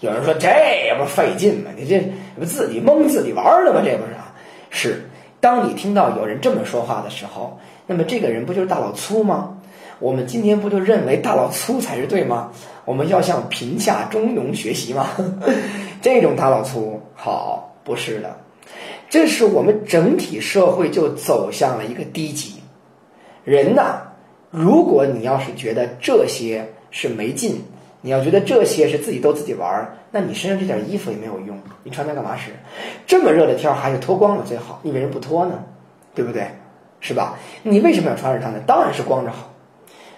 [0.00, 0.48] 有人说这
[0.98, 1.70] 不费劲吗？
[1.76, 3.82] 你这不自己蒙自己玩的吗？
[3.84, 4.32] 这不是啊？
[4.70, 5.02] 是。
[5.40, 9.58] 当你听到有人这么说话的时候，那么这个人不就是大老粗吗？
[9.98, 12.50] 我们今天不就认为大老粗才是对吗？
[12.86, 15.10] 我们要向贫下中农学习吗？
[16.00, 18.36] 这种大老粗好不是的，
[19.12, 22.54] 这是我们整体社会就走向了一个低级。
[23.44, 24.04] 人呐，
[24.50, 27.62] 如果你要是觉得这些是没劲，
[28.00, 32.52] 你要觉得这些是自己逗自己玩儿，那你身上这件衣服也没有用，你穿它干嘛使？
[33.06, 35.62] 这么热的天儿还是脱光了最好，你为什么不脱呢？
[36.14, 36.46] 对不对？
[37.00, 37.38] 是吧？
[37.62, 38.60] 你为什么要穿着它呢？
[38.66, 39.52] 当然是光着好。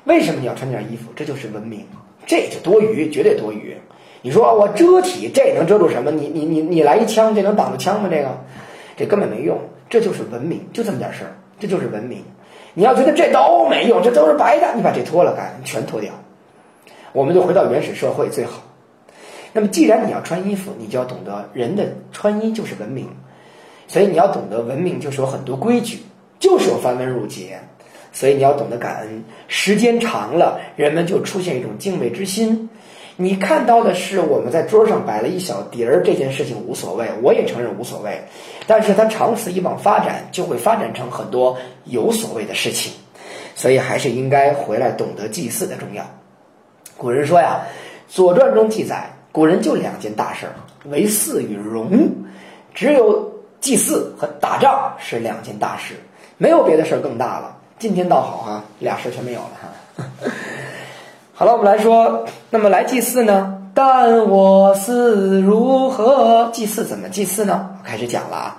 [0.04, 1.10] 为什么你要穿件衣服？
[1.16, 1.84] 这就是文明，
[2.26, 3.76] 这就多余，绝对多余。
[4.22, 6.12] 你说我遮体，这能遮住什么？
[6.12, 8.08] 你你你你来一枪，这能挡住枪吗？
[8.08, 8.38] 这个，
[8.96, 9.58] 这根本没用。
[9.88, 12.24] 这就是文明，就这么点事儿，这就是文明。
[12.72, 16.12] 你要觉得这都没用，这都是白的，你把这脱了干，全脱掉，
[17.12, 18.62] 我们就回到原始社会最好。
[19.52, 23.08] 那么既然你要穿衣服，你就要懂得人的穿衣就是文明，
[23.86, 26.00] 所以你要懂得文明就是有很多规矩，
[26.40, 27.60] 就是有繁文缛节，
[28.12, 29.22] 所以你要懂得感恩。
[29.46, 32.68] 时间长了，人们就出现一种敬畏之心。
[33.16, 38.24] 你看到的是我们在桌上摆了一小碟儿，这件事情无所谓，我也承认无所谓。
[38.66, 42.92] 但是它长此以往发展，就会发展成很多有所谓的事情。
[43.54, 46.04] 所以还是应该回来懂得祭祀的重要。
[46.96, 47.60] 古人说呀，
[48.12, 50.54] 《左传》中记载，古人就两件大事儿：
[50.90, 52.24] 为祀与戎。
[52.74, 55.94] 只有祭祀和打仗是两件大事，
[56.36, 57.58] 没有别的事儿更大了。
[57.78, 59.68] 今天倒好啊，俩事儿全没有了哈。
[61.36, 63.60] 好了，我们来说，那么来祭祀呢？
[63.74, 66.84] 但我司如何祭祀？
[66.84, 67.76] 怎么祭祀呢？
[67.80, 68.56] 我开始讲了啊。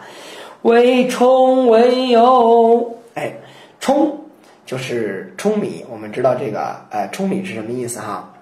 [0.61, 3.37] 为冲为由，哎，
[3.79, 4.25] 冲
[4.65, 5.85] 就是舂米。
[5.89, 8.33] 我们知道这个，呃，舂米是什么意思哈？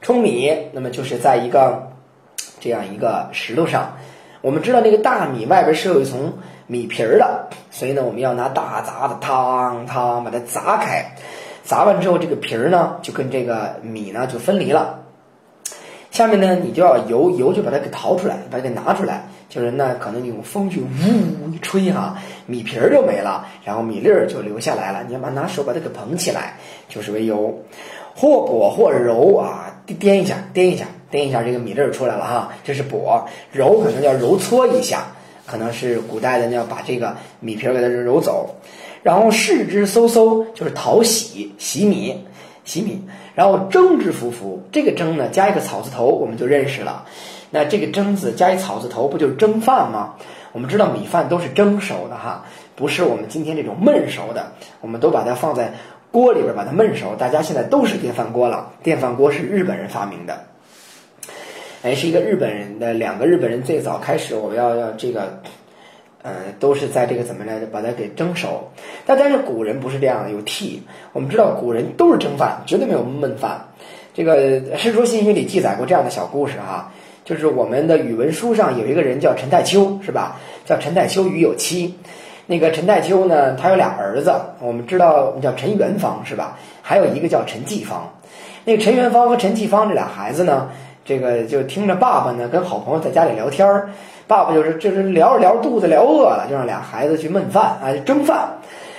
[0.00, 1.90] 舂米，那么就是在一个
[2.60, 3.96] 这样一个石头上。
[4.40, 6.32] 我们知道那个大米外边是有一层。
[6.66, 11.04] 米皮儿的，所以呢，我们要拿大砸子，汤汤把它砸开，
[11.62, 15.00] 砸完之后，这个皮儿呢就跟这个米呢就分离了。
[16.10, 25.02] 下面呢，你就要油油就把它给淘出来，把它给拿出来，就是那可能你用风去呜一吹哈，米皮儿就没了，然后米粒儿就留下来了。
[25.08, 26.56] 你要把拿手把它给捧起来，
[26.88, 27.52] 就是为油，
[28.14, 35.04] 或裹或揉啊，颠一下，颠一下，颠一下，这个米粒儿出来了哈，这是裹，揉可能要揉搓一下。
[35.46, 38.56] 可能是古代的要把这个米皮儿给它揉走，
[39.02, 42.24] 然后试之嗖嗖就是淘洗洗米
[42.64, 43.02] 洗米，
[43.34, 47.04] 然后蒸之浮浮，这个蒸呢加一个草字头我们就认识了，
[47.50, 50.14] 那这个蒸字加一草字头不就是蒸饭吗？
[50.52, 55.74] 我们知道米饭都是蒸熟的哈，不是我们今天这种焖熟的，我们都把它放在
[56.10, 60.44] 锅里边把它焖熟，大家现在都是电饭锅了，电饭锅是日本人发明的。
[61.84, 65.38] 哎，是一个日本人的两个日本人最早开始，我们要要这个，
[66.22, 68.70] 呃，都是在这个怎么来着，把它给蒸熟。
[69.04, 70.78] 但但是古人不是这样的，有屉。
[71.12, 73.66] 我们知道古人都是蒸饭，绝对没有焖饭。
[74.14, 76.90] 这个《世说新语》里记载过这样的小故事哈，
[77.22, 80.40] 就是我们的语文书上有一个人叫陈太丘，是吧？
[80.64, 81.98] 叫陈太丘与有妻。
[82.46, 86.56] 那个陈太丘呢，他有俩儿子，我们知道叫陈元芳，是吧？
[86.80, 88.10] 还有一个叫陈继芳。
[88.64, 90.70] 那个陈元芳和陈继芳这俩孩子呢？
[91.04, 93.90] 这个就听着爸爸呢跟好朋友在家里聊天儿，
[94.26, 98.48] 爸爸就是就是聊着聊肚子聊饿了，就让俩孩子去焖饭啊蒸饭，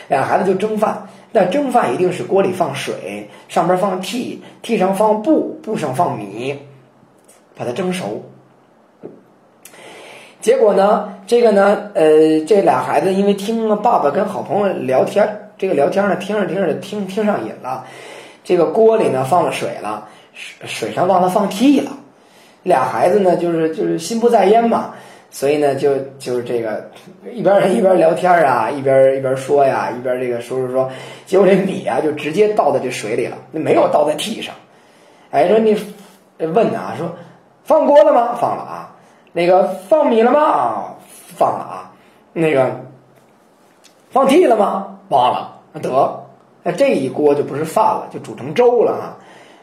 [0.08, 1.08] 俩孩子就蒸饭。
[1.32, 6.58] 那蒸饭一定是锅里放水，上边放屉，屉上放布，布上放米，
[7.58, 8.24] 把它蒸熟。
[10.39, 17.84] 结果呢，这个呢，呃，这俩孩子因为听了爸爸跟好朋友聊天，这个聊天呢听着听着听听上瘾了，
[18.44, 20.08] 这个锅里呢放了水了。
[20.36, 21.91] 水水上忘了放屁了，
[22.62, 24.93] 俩孩子呢，就是就是心不在焉嘛，
[25.32, 26.91] 所以呢，就就是这个
[27.32, 30.91] 一边一边聊天啊，一边一边说呀，一边这个说说说，
[31.26, 34.54] 结果这米啊就直接倒在这水里了，那没有倒在屉上。
[35.32, 35.76] 哎，说你
[36.38, 37.12] 问啊，说
[37.63, 38.36] 放锅了吗？
[38.39, 38.95] 放了啊。
[39.32, 40.95] 那个放米了吗？
[41.10, 41.91] 放了啊。
[42.32, 42.82] 那个
[44.10, 44.98] 放屁了吗？
[45.10, 45.52] 忘了。
[45.82, 46.26] 得，
[46.63, 49.17] 那这一锅就不是饭了，就煮成粥了啊。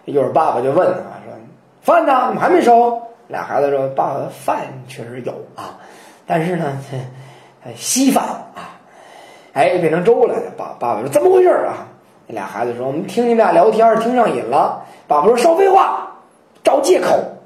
[0.04, 2.26] 一会儿爸爸就问啊，说饭呢？
[2.26, 3.02] 怎么还没收？
[3.28, 5.78] 俩孩子说：“爸爸，饭确实有啊，
[6.26, 6.76] 但是呢，
[7.76, 8.76] 稀饭啊，
[9.54, 11.86] 哎，变成粥了。”爸爸爸说：“怎么回事啊？”
[12.26, 16.18] 那俩孩子说：“我们听你们俩聊天听上瘾了。”爸爸说：“少废话，
[16.62, 17.38] 找借口。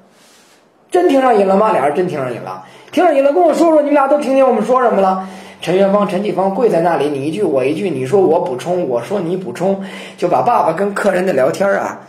[0.90, 1.73] 真听上瘾了吗？
[1.73, 5.29] 俩人真听上瘾了，听上瘾了，跟我说说，你们俩都听见我们说什么了？”
[5.61, 9.85] 陈元芳、陈继芳跪在那里，你一句我一句，你说我补充，我说你补充，
[10.16, 12.01] 就把爸爸跟客人的聊天啊。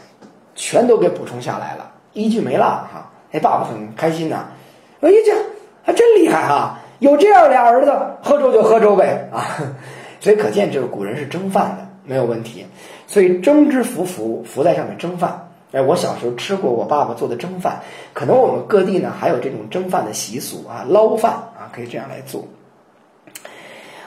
[0.57, 3.09] 全都给补充下来了，一句没落哈。
[3.31, 4.47] 哎，爸爸很开心呐。
[4.99, 5.33] 哎呀，这
[5.83, 6.79] 还真厉害哈！
[6.99, 7.93] 有这样俩儿子，
[8.23, 9.45] 喝粥就喝粥呗啊。
[10.19, 12.65] 所以可见，这个古人是蒸饭的，没有问题。
[13.05, 15.49] 所以蒸之浮浮，浮在上面蒸饭。
[15.71, 17.81] 哎，我小时候吃过我爸爸做的蒸饭，
[18.13, 22.43] 可能我们各地呢还有这种蒸饭的习俗啊，捞饭啊，可以这样来做。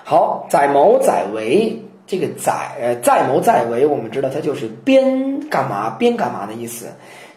[0.02, 1.80] 好，载谋载为。
[2.10, 6.86] 这个载呃载谋载为，我们知道它就是边干嘛边干嘛的意思。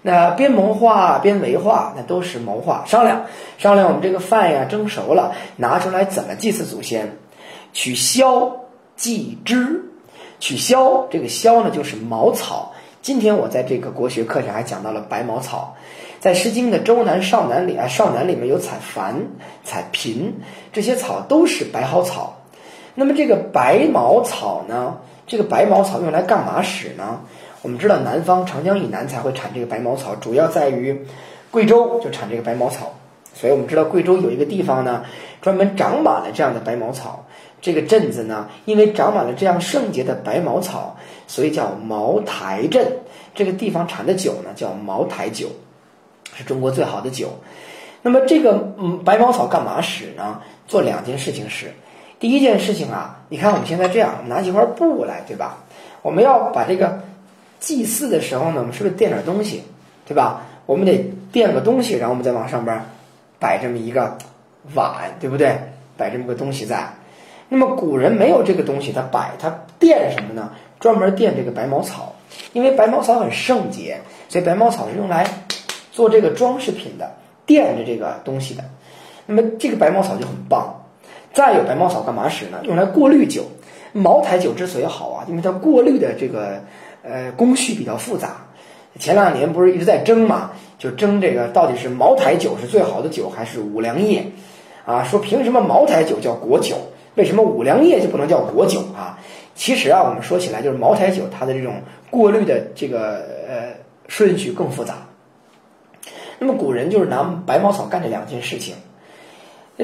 [0.02, 3.28] 那边谋划边为划，那都是谋划商量
[3.60, 3.88] 商量。
[3.88, 7.20] 我们这个饭呀蒸熟了，拿出来怎么祭祀祖先？
[7.72, 8.66] 取萧
[8.96, 9.92] 祭之，
[10.40, 12.74] 取萧这个萧呢就是茅草。
[13.04, 15.76] 今天我在这个国学课上还讲到了白茅草，
[16.20, 19.14] 在《诗经》的《周南少南》里啊，少南里面有采蟠、
[19.64, 20.34] 采萍，
[20.72, 22.40] 这些草都是白蒿草。
[22.96, 24.98] 那么这个白茅草呢？
[25.26, 27.22] 这个白茅草用来干嘛使呢？
[27.62, 31.06] 我们知道南方长江以南才会产这个白茅草，主要在于
[31.50, 32.94] 贵州就产这个白茅草。
[33.34, 35.06] 所以我们知道贵州有一个地方呢，
[35.42, 37.26] 专门长满了这样的白茅草。
[37.62, 43.00] 这个镇子呢，因为长满了这样圣洁的白茅草，所以叫茅台镇。
[43.34, 45.48] 这个地方产的酒呢，叫茅台酒，
[46.36, 47.30] 是中国最好的酒。
[48.02, 50.42] 那么这个嗯白茅草干嘛使呢？
[50.68, 51.74] 做两件事情使。
[52.24, 55.58] 第一件事情啊，你看我们现在这样，拿几块布来，对吧？
[56.02, 57.02] 我们要把这个
[57.60, 59.62] 祭祀的时候呢，我们是不是垫点东西，
[60.06, 60.44] 对吧？
[60.66, 62.82] 我们得垫个东西，然后我们再往上边
[63.42, 64.18] 摆这么一个
[64.74, 65.60] 碗，对不对？
[65.98, 66.94] 摆这么个东西在。
[67.50, 70.50] 那么古人没有这个东西，他摆他垫什么呢？
[70.80, 72.16] 专门垫这个白毛草，
[72.54, 74.00] 因为白毛草很圣洁，
[74.30, 75.28] 所以白毛草是用来
[75.92, 77.12] 做这个装饰品的，
[77.46, 78.64] 垫着这个东西的。
[79.26, 80.80] 那么这个白毛草就很棒。
[81.34, 82.60] 再有白茅草干嘛使呢？
[82.64, 83.44] 用来过滤酒。
[83.92, 86.64] 茅台酒之所以好啊，因为它过滤的这个
[87.04, 88.38] 呃工序比较复杂。
[89.00, 94.26] 前两年不是一直在争嘛，就争这个到底是茅台酒是最好的酒，还是五粮液
[94.86, 95.04] 啊？
[95.04, 96.76] 说凭什么茅台酒叫国酒？
[97.16, 99.20] 为什么五粮液就不能叫国酒啊？
[99.54, 101.76] 其实啊，我们说起来就是茅台酒，它的这种
[102.10, 103.74] 过滤的这个呃
[104.08, 104.96] 顺序更复杂。
[106.40, 108.76] 那么古人就是拿白茅草干这两件事情。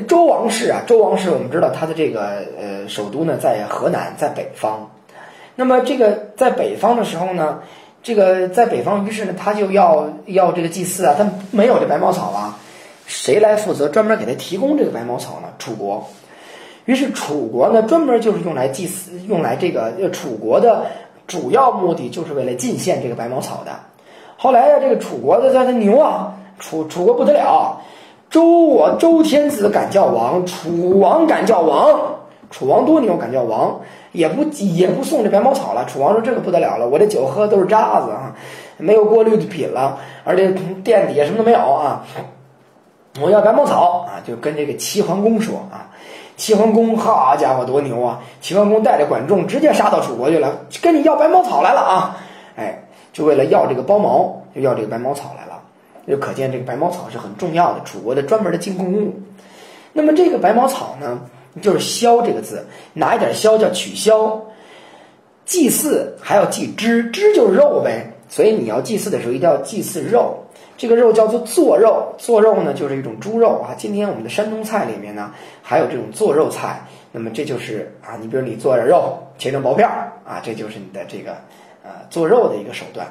[0.08, 4.90] 周王室啊，周王室我们知道他的这个呃首都呢在河南，在北方。
[5.56, 7.60] 那么这个在北方的时候呢，
[8.04, 12.58] 这个在北方，于是呢他就要要这个祭祀啊，他没有这白毛草啊，
[13.08, 15.48] 谁来负责专门给他提供这个白毛草呢？
[15.58, 16.08] 楚国。
[16.86, 20.86] 于是楚国呢，专门就是用来祭祀，用来这个呃，楚国的
[21.28, 23.72] 主要目的就是为了进献这个白毛草的。
[24.38, 27.82] 后来呀，这个楚国的他他牛啊，楚楚国不得了，
[28.30, 32.00] 周我周天子敢叫王，楚王敢叫王，
[32.52, 33.80] 楚王多牛敢叫王，
[34.12, 35.86] 也不也不送这白毛草了。
[35.86, 38.36] 楚王说这个不得了了，我这酒喝的都是渣子啊，
[38.78, 40.52] 没有过滤的品了，而且
[40.84, 42.06] 店底下什么都没有啊，
[43.22, 45.90] 我要白毛草啊，就跟这个齐桓公说啊。
[46.38, 48.22] 齐桓公，好家伙，多牛啊！
[48.40, 52.16] 齐桓公带着管仲直接杀到楚国去了，跟你要白毛草来了啊！
[52.56, 55.49] 哎，就为了要这个包毛，就要这个白毛草来了，
[56.08, 59.14] 就可见这个白茅草是很重要的，楚国的专门的进贡物。
[59.94, 61.22] 那么这个白毛草呢，
[61.62, 64.42] 就是萧这个字，拿一点萧叫取萧。
[65.46, 70.38] 祭祀还要祭汁”，汁就是肉呗，所以你要祭祀的时候一定要祭祀肉。
[70.78, 73.74] 这个肉叫做做肉，做肉呢就是一种猪肉啊。
[73.76, 75.32] 今天我们的山东菜里面呢
[75.64, 81.32] 还有这种做肉菜，那么这就是啊，你比如你做点肉，切成薄片儿啊，这就是你的这个
[81.84, 83.08] 呃做肉的一个手段。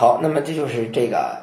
[0.00, 1.36] 好，那么这就是这个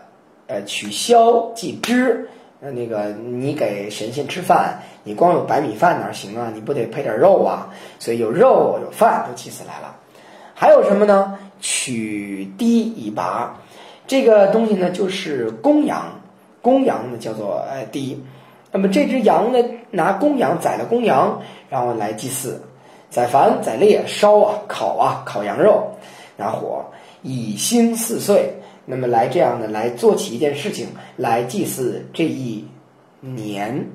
[0.47, 2.27] 呃取消祭脂，
[2.59, 6.51] 那那个你给神仙吃饭，你光有白米饭哪行啊？
[6.51, 7.69] 你不得配点肉啊？
[7.99, 9.95] 所以有肉有饭都祭祀来了。
[10.55, 11.37] 还有什么呢？
[11.59, 13.55] 取滴以拔。
[14.07, 16.19] 这个东西呢，就是公羊，
[16.63, 18.25] 公羊呢叫做呃第
[18.71, 22.59] 那么这只羊呢，拿公羊宰了公羊，然后来祭祀，
[23.11, 25.91] 宰繁宰猎烧啊烤啊烤羊肉，
[26.37, 26.83] 拿火
[27.27, 28.53] 以星四岁，
[28.85, 32.63] 那么来这样的来做起一件事情来祭祀这一
[33.19, 33.85] 年。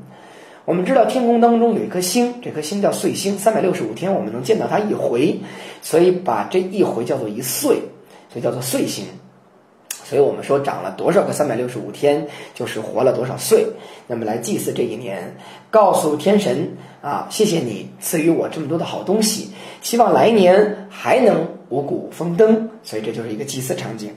[0.67, 5.41] 我们知道天空当中有一颗星，这颗星叫岁星，三百六十五天我们能见到它一回，
[5.81, 7.77] 所以把这一回叫做一岁，
[8.31, 9.07] 所以叫做岁星。
[10.05, 13.67] 所以我们说长了多少个三百六十五天，就是活了多少岁。
[14.07, 15.35] 那么来祭祀这一年，
[15.71, 19.51] 告诉天神啊，谢谢你赐予我这么多的好东西，
[19.83, 22.71] 希望来年还能五谷丰登。
[22.85, 24.11] 所以这就是一个祭祀场景。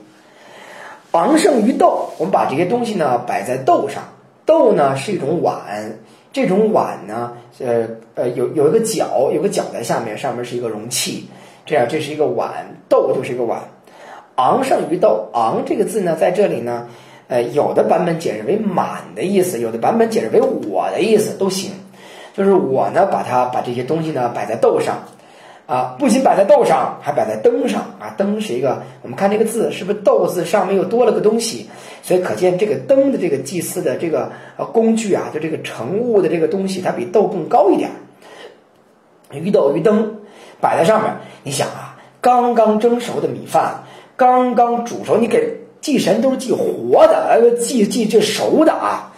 [1.10, 4.04] 昂盛于豆，我们把这些东西呢摆在豆上。
[4.44, 5.98] 豆呢是一种碗，
[6.32, 11.26] 这种碗呢，呃呃有有一个角，有个角在下面，上面是一个容器，
[11.64, 12.52] 这样这是一个碗，
[12.88, 13.60] 豆就是一个碗。
[14.36, 16.86] 昂盛于豆，昂这个字呢，在这里呢，
[17.26, 21.72] 呃，有的版本解释为满的意思，有的版本解释为我的意思都行。
[22.36, 24.98] 就是我呢，把它把这些东西呢摆在豆上，
[25.66, 28.14] 啊，不仅摆在豆上，还摆在灯上啊。
[28.18, 31.70] 灯是一个，我们看这个字是不是豆字上面又多了个东西？
[32.02, 34.30] 所以可见这个灯的这个祭祀的这个
[34.72, 37.90] 工具啊，就这个盛物的这个东西，它比豆更高一点。
[39.32, 40.18] 鱼豆鱼灯
[40.60, 43.82] 摆在上面，你想啊，刚刚蒸熟的米饭。
[44.18, 49.12] 刚刚煮熟，你给祭神都是祭活的，呃，祭祭这熟的啊。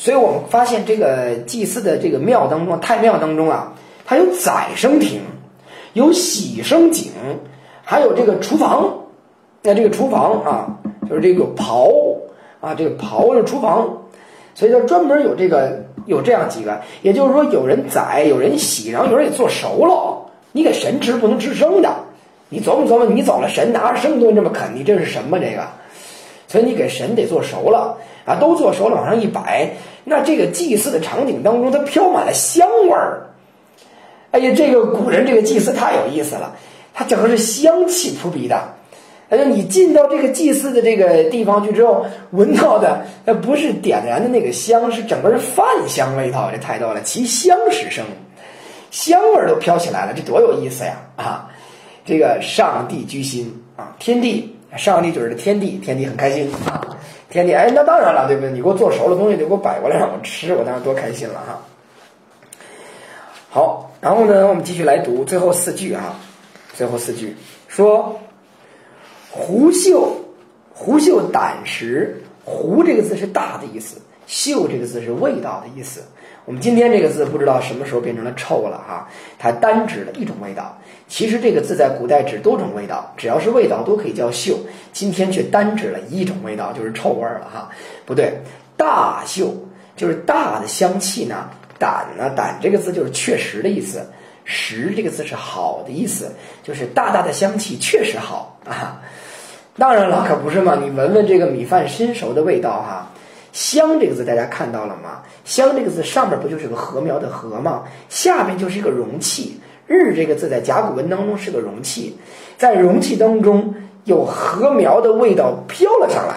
[0.00, 3.74] 所以我们发现这个祭祀的这个庙当中，太庙当中啊，
[4.06, 5.20] 它有宰生亭，
[5.92, 7.12] 有洗生井，
[7.84, 8.94] 还有这个厨房。
[9.60, 12.16] 那这个厨房啊，就是这个有刨
[12.62, 14.04] 啊，这个刨是厨房，
[14.54, 16.80] 所以它专门有这个有这样几个。
[17.02, 20.30] 也就是说，有人宰，有人洗，然后有人给做熟了。
[20.52, 21.94] 你给神吃不能吃生的。
[22.48, 25.38] 你琢磨琢磨，你走了，神拿着生东西这么啃，你这是什么？
[25.38, 25.66] 这个，
[26.48, 27.98] 所以你给神得做熟了
[28.30, 29.70] 啊，都做熟了往上一摆，
[30.04, 33.26] 那这个祭祀的场景当中，它飘满了香味儿。
[34.30, 36.54] 哎呀，这个古人这个祭祀太有意思了，
[36.94, 38.74] 它整个是香气扑鼻的。
[39.28, 48.04] 哎呀，你进到这个祭祀的这个地方去之后，闻到的那不是点燃的那个香，是整个是饭香味道，这太多了，其香始生，
[48.90, 50.96] 香味儿都飘起来了，这多有意思呀！
[51.16, 51.48] 啊，
[52.04, 56.96] 这个上帝居心啊，天地，上帝就是天地，天地很开心啊，
[57.30, 58.50] 天地，哎，那当然了，对不对？
[58.50, 61.62] 你给我做熟了东西，得给我摆过来让我吃，我当然多开心了哈。
[63.48, 66.16] 好，然后呢，我们继续来读最后四句啊，
[66.74, 67.36] 最后四句
[67.68, 68.18] 说。
[69.32, 70.12] 狐嗅，
[70.74, 72.20] 狐嗅胆识。
[72.44, 76.02] 狐这个字是大的意思，嗅这个字是味道的意思。
[76.46, 79.08] 我们今天这个字不知道什么时候变成了臭了哈，
[79.38, 80.76] 它单指了一种味道。
[81.10, 84.56] 其实这个字在古代指多种味道，只要是味道都可以叫嗅。
[84.92, 87.68] 今天却单指了一种味道，就是臭味了哈。
[88.06, 88.40] 不对，
[88.76, 89.52] 大嗅
[89.96, 91.50] 就是大的香气呢。
[91.80, 94.06] 胆呢，胆这个字就是确实的意思，
[94.44, 96.32] 实这个字是好的意思，
[96.62, 99.02] 就是大大的香气确实好啊。
[99.76, 100.76] 当然了，可不是嘛！
[100.80, 103.10] 你闻闻这个米饭新熟的味道哈，
[103.52, 105.22] 香这个字大家看到了吗？
[105.44, 107.82] 香这个字上面不就是个禾苗的禾吗？
[108.08, 109.58] 下边就是一个容器。
[109.92, 112.16] 日这个字在甲骨文当中是个容器，
[112.56, 113.74] 在容器当中
[114.04, 116.36] 有禾苗的味道飘了上来，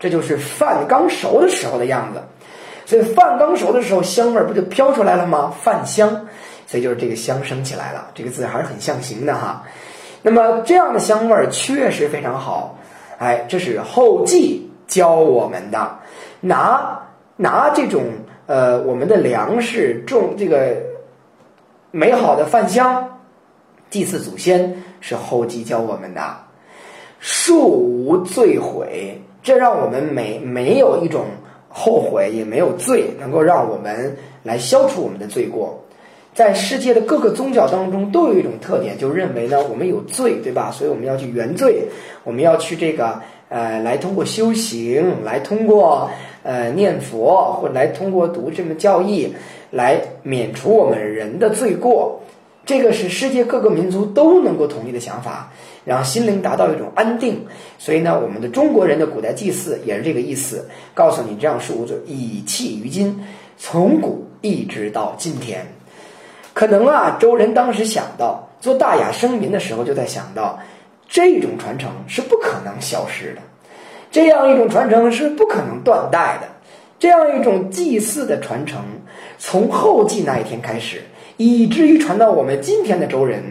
[0.00, 2.20] 这就是饭刚熟的时候的样子。
[2.84, 5.54] 所以饭刚熟的时候，香味不就飘出来了吗？
[5.62, 6.08] 饭香，
[6.66, 8.08] 所以就是这个香升起来了。
[8.16, 9.62] 这个字还是很象形的哈。
[10.20, 12.76] 那么这样的香味儿确实非常好。
[13.18, 15.98] 哎，这是后继教我们的，
[16.40, 17.00] 拿
[17.36, 18.06] 拿这种
[18.46, 20.74] 呃我们的粮食种这个
[21.98, 23.18] 美好的饭香
[23.90, 26.22] 祭祀祖先，是后继教我们的，
[27.20, 31.24] 恕无罪悔，这让我们没没有一种
[31.68, 35.82] 后悔，也没有罪，能够让我们来消除我们的罪过。
[36.36, 40.70] 在世界的各个宗教当中，都有一种特点，就认为呢，我们有罪，对吧？
[40.70, 41.82] 所以我们要去原罪，
[42.22, 46.08] 我们要去这个呃，来通过修行，来通过
[46.44, 49.34] 呃念佛，或者来通过读这么教义，
[49.70, 52.20] 来免除我们人的罪过。
[52.66, 55.50] 这个是世界各个民族都能够统一的想法，
[55.86, 57.46] 让心灵达到一种安定。
[57.78, 63.18] 所以呢，我们的中国人的古代祭祀也是这个意思，告诉你这样是无罪，以气于今，
[63.56, 65.66] 从古一直到今天。
[66.52, 70.58] 可能啊，周人当时想到做大雅生民的时候，就在想到
[71.08, 73.40] 这种传承是不可能消失的，
[74.10, 76.48] 这样一种传承是不可能断代的，
[76.98, 78.82] 这样一种祭祀的传承，
[79.38, 81.00] 从后继那一天开始，
[81.36, 83.42] 以至于传到我们今天的周人，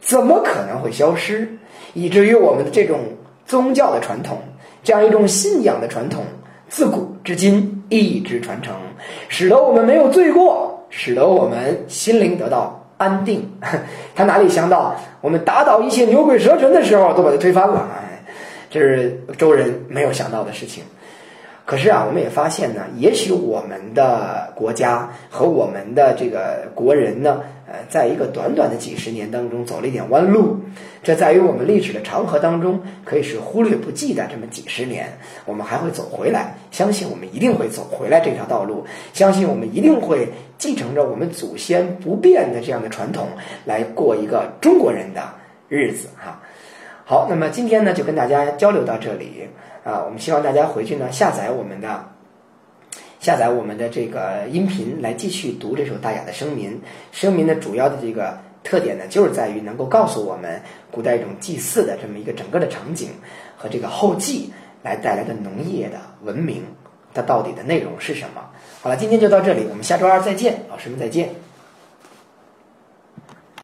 [0.00, 1.48] 怎么可能会消失？
[1.92, 3.00] 以至于我们的这种
[3.44, 4.38] 宗教的传统，
[4.82, 6.24] 这样一种信仰的传统，
[6.68, 8.74] 自古至今一直传承，
[9.28, 10.70] 使得我们没有罪过。
[10.96, 13.50] 使得我们心灵得到安定。
[14.14, 17.88] 他哪里想到，我们打倒一切牛鬼蛇神的时候，都把它推翻了？
[17.92, 18.22] 哎，
[18.70, 20.84] 这是周人没有想到的事情。
[21.64, 27.40] 可是啊，我们也发现呢，也许我们的国家和我们的这个国人呢。
[27.66, 30.60] 呃，在一个短短的几十年当中走了一点弯路，
[31.02, 35.10] 这在于我们历史的长河当中可以是忽略不计的这么几十年，
[35.46, 38.84] 我们还会走回来，相信我们一定会走回来这条道路，
[39.14, 43.28] 相信我们一定会继承着我们祖先不变的这样的传统，
[43.64, 45.22] 来过一个中国人的
[45.70, 46.42] 日子哈。
[47.04, 49.48] 好，那么今天呢就跟大家交流到这里
[49.84, 52.06] 啊，我们希望大家回去呢下载我们的。
[53.20, 56.78] 下载我们的这个音频来继续读这首大雅的声民。
[57.10, 63.08] 声民的主要的这个特点呢，就是在于能够告诉我们古代一种祭祀的这么一个整个的场景
[63.56, 64.52] 和这个后继
[64.82, 66.64] 来带来的农业的文明，
[67.14, 68.42] 它到底的内容是什么？
[68.82, 71.30] 好了，今天就到这里，我们下周二再见，老师们再见。